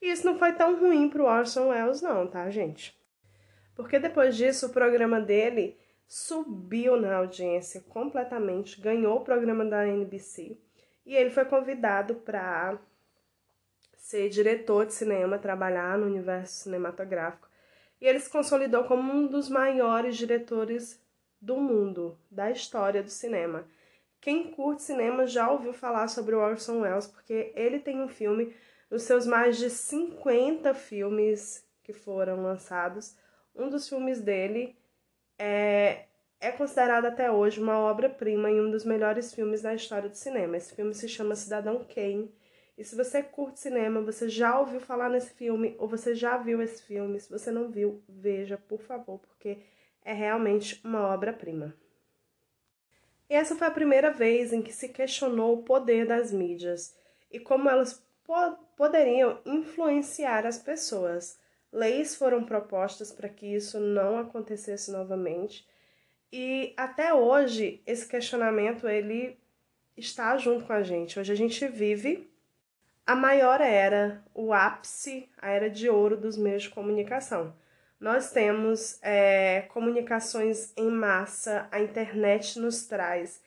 E 0.00 0.10
isso 0.10 0.24
não 0.24 0.38
foi 0.38 0.52
tão 0.52 0.78
ruim 0.78 1.08
para 1.08 1.22
o 1.22 1.26
Orson 1.26 1.68
Welles, 1.68 2.00
não, 2.00 2.26
tá, 2.26 2.48
gente? 2.50 2.98
Porque 3.74 3.98
depois 3.98 4.36
disso 4.36 4.66
o 4.66 4.72
programa 4.72 5.20
dele 5.20 5.78
subiu 6.06 6.96
na 6.96 7.16
audiência 7.16 7.80
completamente, 7.82 8.80
ganhou 8.80 9.18
o 9.18 9.24
programa 9.24 9.64
da 9.64 9.86
NBC 9.86 10.58
e 11.06 11.14
ele 11.14 11.30
foi 11.30 11.44
convidado 11.44 12.16
para 12.16 12.78
ser 13.96 14.28
diretor 14.28 14.86
de 14.86 14.92
cinema, 14.92 15.38
trabalhar 15.38 15.96
no 15.96 16.06
universo 16.06 16.64
cinematográfico. 16.64 17.48
E 18.00 18.06
ele 18.06 18.18
se 18.18 18.30
consolidou 18.30 18.84
como 18.84 19.12
um 19.12 19.26
dos 19.26 19.48
maiores 19.48 20.16
diretores 20.16 21.00
do 21.40 21.56
mundo, 21.56 22.18
da 22.30 22.50
história 22.50 23.02
do 23.02 23.10
cinema. 23.10 23.66
Quem 24.20 24.50
curte 24.50 24.82
cinema 24.82 25.26
já 25.26 25.50
ouviu 25.50 25.72
falar 25.72 26.08
sobre 26.08 26.34
o 26.34 26.40
Orson 26.40 26.80
Welles, 26.80 27.06
porque 27.06 27.52
ele 27.54 27.78
tem 27.78 28.02
um 28.02 28.08
filme 28.08 28.54
nos 28.90 29.02
seus 29.02 29.26
mais 29.26 29.56
de 29.56 29.70
50 29.70 30.74
filmes 30.74 31.64
que 31.82 31.92
foram 31.92 32.42
lançados. 32.42 33.16
Um 33.54 33.68
dos 33.68 33.88
filmes 33.88 34.20
dele 34.20 34.76
é 35.38 36.06
é 36.40 36.50
considerado 36.50 37.04
até 37.04 37.30
hoje 37.30 37.60
uma 37.60 37.78
obra-prima 37.78 38.50
e 38.50 38.58
um 38.58 38.70
dos 38.70 38.82
melhores 38.82 39.32
filmes 39.34 39.60
da 39.60 39.74
história 39.74 40.08
do 40.08 40.16
cinema. 40.16 40.56
Esse 40.56 40.74
filme 40.74 40.94
se 40.94 41.06
chama 41.06 41.34
Cidadão 41.34 41.84
Kane. 41.84 42.32
E 42.78 42.82
se 42.82 42.96
você 42.96 43.22
curte 43.22 43.60
cinema, 43.60 44.00
você 44.00 44.26
já 44.26 44.58
ouviu 44.58 44.80
falar 44.80 45.10
nesse 45.10 45.34
filme 45.34 45.76
ou 45.78 45.86
você 45.86 46.14
já 46.14 46.38
viu 46.38 46.62
esse 46.62 46.82
filme, 46.82 47.20
se 47.20 47.28
você 47.28 47.50
não 47.50 47.70
viu, 47.70 48.02
veja, 48.08 48.56
por 48.56 48.80
favor, 48.80 49.18
porque 49.18 49.58
é 50.02 50.14
realmente 50.14 50.80
uma 50.82 51.08
obra-prima. 51.08 51.74
E 53.28 53.34
essa 53.34 53.54
foi 53.54 53.66
a 53.66 53.70
primeira 53.70 54.10
vez 54.10 54.50
em 54.50 54.62
que 54.62 54.72
se 54.72 54.88
questionou 54.88 55.58
o 55.58 55.62
poder 55.62 56.06
das 56.06 56.32
mídias 56.32 56.96
e 57.30 57.38
como 57.38 57.68
elas 57.68 58.02
poderiam 58.76 59.38
influenciar 59.44 60.46
as 60.46 60.58
pessoas. 60.58 61.38
Leis 61.72 62.14
foram 62.14 62.44
propostas 62.44 63.12
para 63.12 63.28
que 63.28 63.46
isso 63.46 63.78
não 63.78 64.18
acontecesse 64.18 64.90
novamente 64.90 65.66
e 66.32 66.72
até 66.76 67.12
hoje 67.12 67.82
esse 67.86 68.08
questionamento 68.08 68.88
ele 68.88 69.38
está 69.96 70.36
junto 70.36 70.64
com 70.64 70.72
a 70.72 70.82
gente. 70.82 71.18
Hoje 71.18 71.32
a 71.32 71.36
gente 71.36 71.66
vive 71.68 72.30
a 73.06 73.14
maior 73.16 73.60
era, 73.60 74.22
o 74.32 74.52
ápice, 74.52 75.28
a 75.36 75.50
era 75.50 75.68
de 75.68 75.88
ouro 75.88 76.16
dos 76.16 76.36
meios 76.36 76.62
de 76.62 76.70
comunicação. 76.70 77.52
Nós 77.98 78.30
temos 78.30 78.98
é, 79.02 79.62
comunicações 79.62 80.72
em 80.76 80.88
massa, 80.88 81.68
a 81.72 81.80
internet 81.80 82.58
nos 82.58 82.86
traz 82.86 83.42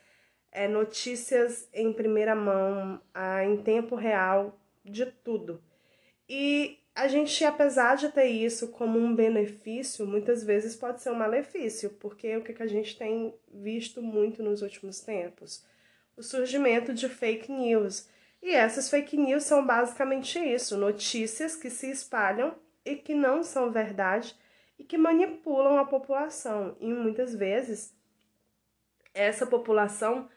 é, 0.51 0.67
notícias 0.67 1.67
em 1.73 1.93
primeira 1.93 2.35
mão, 2.35 3.01
a, 3.13 3.45
em 3.45 3.55
tempo 3.55 3.95
real, 3.95 4.53
de 4.83 5.05
tudo. 5.05 5.61
E 6.27 6.79
a 6.95 7.07
gente, 7.07 7.43
apesar 7.43 7.95
de 7.95 8.09
ter 8.09 8.27
isso 8.27 8.69
como 8.69 8.99
um 8.99 9.15
benefício, 9.15 10.05
muitas 10.05 10.43
vezes 10.43 10.75
pode 10.75 11.01
ser 11.01 11.11
um 11.11 11.15
malefício, 11.15 11.89
porque 11.99 12.37
o 12.37 12.43
que 12.43 12.61
a 12.61 12.67
gente 12.67 12.97
tem 12.97 13.33
visto 13.51 14.01
muito 14.01 14.43
nos 14.43 14.61
últimos 14.61 14.99
tempos? 14.99 15.65
O 16.15 16.21
surgimento 16.21 16.93
de 16.93 17.09
fake 17.09 17.51
news. 17.51 18.07
E 18.41 18.51
essas 18.51 18.89
fake 18.89 19.17
news 19.17 19.43
são 19.43 19.65
basicamente 19.65 20.37
isso: 20.37 20.77
notícias 20.77 21.55
que 21.55 21.69
se 21.69 21.89
espalham 21.89 22.55
e 22.85 22.95
que 22.95 23.15
não 23.15 23.41
são 23.41 23.71
verdade 23.71 24.35
e 24.77 24.83
que 24.83 24.97
manipulam 24.97 25.77
a 25.77 25.85
população. 25.85 26.75
E 26.79 26.93
muitas 26.93 27.33
vezes 27.33 27.95
essa 29.13 29.45
população 29.45 30.29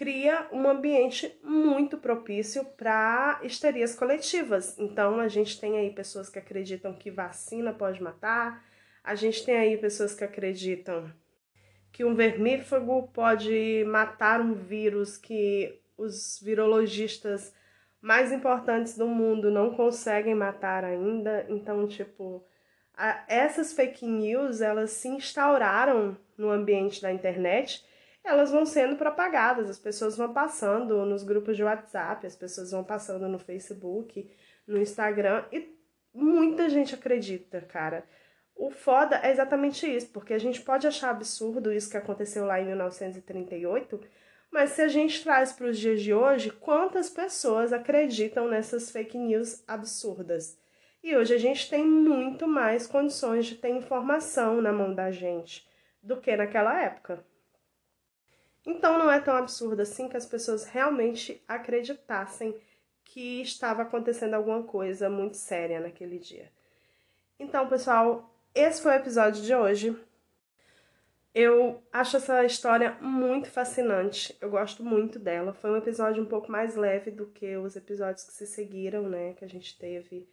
cria 0.00 0.48
um 0.50 0.66
ambiente 0.66 1.38
muito 1.44 1.98
propício 1.98 2.64
para 2.64 3.38
histerias 3.42 3.94
coletivas. 3.94 4.78
Então, 4.78 5.20
a 5.20 5.28
gente 5.28 5.60
tem 5.60 5.76
aí 5.76 5.90
pessoas 5.90 6.30
que 6.30 6.38
acreditam 6.38 6.94
que 6.94 7.10
vacina 7.10 7.70
pode 7.70 8.02
matar, 8.02 8.64
a 9.04 9.14
gente 9.14 9.44
tem 9.44 9.58
aí 9.58 9.76
pessoas 9.76 10.14
que 10.14 10.24
acreditam 10.24 11.12
que 11.92 12.02
um 12.02 12.14
vermífugo 12.14 13.08
pode 13.08 13.84
matar 13.88 14.40
um 14.40 14.54
vírus 14.54 15.18
que 15.18 15.78
os 15.98 16.40
virologistas 16.42 17.52
mais 18.00 18.32
importantes 18.32 18.96
do 18.96 19.06
mundo 19.06 19.50
não 19.50 19.74
conseguem 19.74 20.34
matar 20.34 20.82
ainda. 20.82 21.44
Então, 21.50 21.86
tipo, 21.86 22.42
essas 23.28 23.74
fake 23.74 24.06
news, 24.06 24.62
elas 24.62 24.92
se 24.92 25.08
instauraram 25.08 26.16
no 26.38 26.48
ambiente 26.48 27.02
da 27.02 27.12
internet 27.12 27.84
elas 28.24 28.50
vão 28.50 28.66
sendo 28.66 28.96
propagadas, 28.96 29.68
as 29.68 29.78
pessoas 29.78 30.16
vão 30.16 30.32
passando 30.32 31.04
nos 31.04 31.22
grupos 31.22 31.56
de 31.56 31.64
WhatsApp, 31.64 32.26
as 32.26 32.36
pessoas 32.36 32.70
vão 32.70 32.84
passando 32.84 33.28
no 33.28 33.38
Facebook, 33.38 34.30
no 34.66 34.78
Instagram 34.78 35.44
e 35.52 35.74
muita 36.12 36.68
gente 36.68 36.94
acredita, 36.94 37.60
cara. 37.62 38.04
O 38.54 38.70
foda 38.70 39.18
é 39.22 39.30
exatamente 39.30 39.86
isso, 39.86 40.08
porque 40.12 40.34
a 40.34 40.38
gente 40.38 40.60
pode 40.60 40.86
achar 40.86 41.10
absurdo 41.10 41.72
isso 41.72 41.90
que 41.90 41.96
aconteceu 41.96 42.44
lá 42.44 42.60
em 42.60 42.66
1938, 42.66 44.00
mas 44.50 44.70
se 44.70 44.82
a 44.82 44.88
gente 44.88 45.22
traz 45.22 45.52
para 45.52 45.68
os 45.68 45.78
dias 45.78 46.02
de 46.02 46.12
hoje, 46.12 46.50
quantas 46.50 47.08
pessoas 47.08 47.72
acreditam 47.72 48.48
nessas 48.48 48.90
fake 48.90 49.16
news 49.16 49.64
absurdas? 49.66 50.58
E 51.02 51.16
hoje 51.16 51.34
a 51.34 51.38
gente 51.38 51.70
tem 51.70 51.86
muito 51.86 52.46
mais 52.46 52.86
condições 52.86 53.46
de 53.46 53.54
ter 53.54 53.70
informação 53.70 54.60
na 54.60 54.72
mão 54.72 54.94
da 54.94 55.10
gente 55.10 55.66
do 56.02 56.20
que 56.20 56.36
naquela 56.36 56.82
época. 56.82 57.24
Então 58.66 58.98
não 58.98 59.10
é 59.10 59.20
tão 59.20 59.36
absurdo 59.36 59.80
assim 59.82 60.08
que 60.08 60.16
as 60.16 60.26
pessoas 60.26 60.64
realmente 60.64 61.42
acreditassem 61.48 62.54
que 63.04 63.42
estava 63.42 63.82
acontecendo 63.82 64.34
alguma 64.34 64.62
coisa 64.62 65.10
muito 65.10 65.36
séria 65.36 65.80
naquele 65.80 66.18
dia. 66.18 66.50
Então, 67.38 67.66
pessoal, 67.68 68.32
esse 68.54 68.82
foi 68.82 68.92
o 68.92 68.96
episódio 68.96 69.42
de 69.42 69.54
hoje. 69.54 69.96
Eu 71.34 71.82
acho 71.92 72.16
essa 72.16 72.44
história 72.44 72.96
muito 73.00 73.48
fascinante. 73.50 74.36
Eu 74.40 74.50
gosto 74.50 74.84
muito 74.84 75.18
dela. 75.18 75.52
Foi 75.52 75.70
um 75.70 75.76
episódio 75.76 76.22
um 76.22 76.26
pouco 76.26 76.50
mais 76.50 76.76
leve 76.76 77.10
do 77.10 77.26
que 77.26 77.56
os 77.56 77.76
episódios 77.76 78.24
que 78.24 78.32
se 78.32 78.46
seguiram, 78.46 79.08
né, 79.08 79.32
que 79.34 79.44
a 79.44 79.48
gente 79.48 79.78
teve 79.78 80.28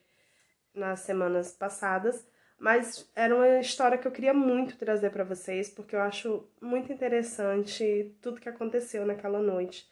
nas 0.73 0.99
semanas 1.01 1.51
passadas. 1.51 2.27
Mas 2.59 3.07
era 3.15 3.35
uma 3.35 3.59
história 3.59 3.97
que 3.97 4.07
eu 4.07 4.11
queria 4.11 4.33
muito 4.33 4.77
trazer 4.77 5.11
para 5.11 5.23
vocês, 5.23 5.69
porque 5.69 5.95
eu 5.95 6.01
acho 6.01 6.47
muito 6.59 6.91
interessante 6.91 8.15
tudo 8.21 8.41
que 8.41 8.49
aconteceu 8.49 9.05
naquela 9.05 9.39
noite. 9.39 9.87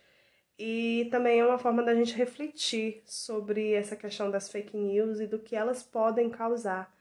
E 0.58 1.08
também 1.12 1.40
é 1.40 1.46
uma 1.46 1.60
forma 1.60 1.84
da 1.84 1.94
gente 1.94 2.16
refletir 2.16 3.04
sobre 3.06 3.74
essa 3.74 3.96
questão 3.96 4.32
das 4.32 4.50
fake 4.50 4.76
news 4.76 5.20
e 5.20 5.28
do 5.28 5.38
que 5.38 5.56
elas 5.56 5.84
podem 5.84 6.30
causar 6.30 6.92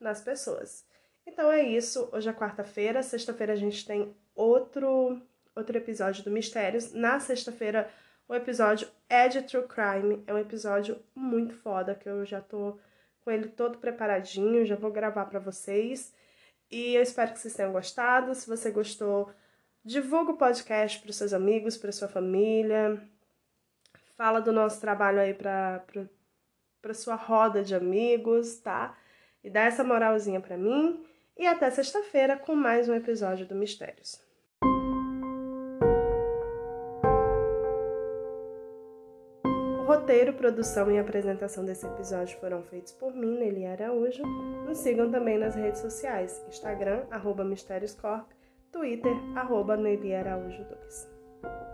nas 0.00 0.20
pessoas. 0.20 0.84
Então 1.26 1.50
é 1.50 1.62
isso. 1.62 2.08
Hoje 2.12 2.28
é 2.28 2.32
quarta-feira. 2.32 3.02
Sexta-feira 3.02 3.52
a 3.52 3.56
gente 3.56 3.86
tem 3.86 4.14
outro, 4.34 5.22
outro 5.54 5.78
episódio 5.78 6.24
do 6.24 6.30
Mistérios. 6.30 6.92
Na 6.92 7.18
sexta-feira, 7.20 7.88
o 8.28 8.34
episódio 8.34 8.88
é 9.08 9.28
de 9.28 9.42
True 9.42 9.66
Crime. 9.66 10.22
É 10.26 10.34
um 10.34 10.38
episódio 10.38 11.00
muito 11.14 11.54
foda 11.54 11.94
que 11.94 12.08
eu 12.08 12.24
já 12.26 12.40
tô 12.40 12.78
com 13.24 13.30
ele 13.30 13.48
todo 13.48 13.78
preparadinho, 13.78 14.66
já 14.66 14.76
vou 14.76 14.92
gravar 14.92 15.24
para 15.24 15.40
vocês. 15.40 16.14
E 16.70 16.94
eu 16.94 17.02
espero 17.02 17.32
que 17.32 17.38
vocês 17.38 17.54
tenham 17.54 17.72
gostado. 17.72 18.34
Se 18.34 18.46
você 18.46 18.70
gostou, 18.70 19.30
divulga 19.84 20.32
o 20.32 20.36
podcast 20.36 21.00
para 21.00 21.12
seus 21.12 21.32
amigos, 21.32 21.76
para 21.76 21.92
sua 21.92 22.08
família. 22.08 23.02
Fala 24.16 24.40
do 24.40 24.52
nosso 24.52 24.80
trabalho 24.80 25.20
aí 25.20 25.34
para 25.34 25.84
para 26.80 26.92
sua 26.92 27.14
roda 27.14 27.64
de 27.64 27.74
amigos, 27.74 28.56
tá? 28.58 28.94
E 29.42 29.48
dá 29.48 29.62
essa 29.62 29.82
moralzinha 29.82 30.38
para 30.38 30.58
mim. 30.58 31.02
E 31.34 31.46
até 31.46 31.70
sexta-feira 31.70 32.36
com 32.36 32.54
mais 32.54 32.90
um 32.90 32.94
episódio 32.94 33.46
do 33.46 33.54
Mistérios. 33.54 34.33
Produção 40.34 40.90
e 40.90 40.98
apresentação 40.98 41.64
desse 41.64 41.86
episódio 41.86 42.38
foram 42.38 42.62
feitos 42.62 42.92
por 42.92 43.14
mim, 43.14 43.38
Nelly 43.38 43.66
Araújo. 43.66 44.22
Nos 44.66 44.78
sigam 44.78 45.10
também 45.10 45.38
nas 45.38 45.54
redes 45.54 45.80
sociais, 45.80 46.44
Instagram, 46.48 47.04
arroba 47.10 47.44
Mistérios 47.44 47.94
Corp, 47.94 48.30
Twitter, 48.70 49.14
arroba 49.36 49.76
Nelly 49.76 50.14
Araújo 50.14 50.64
2. 50.64 51.73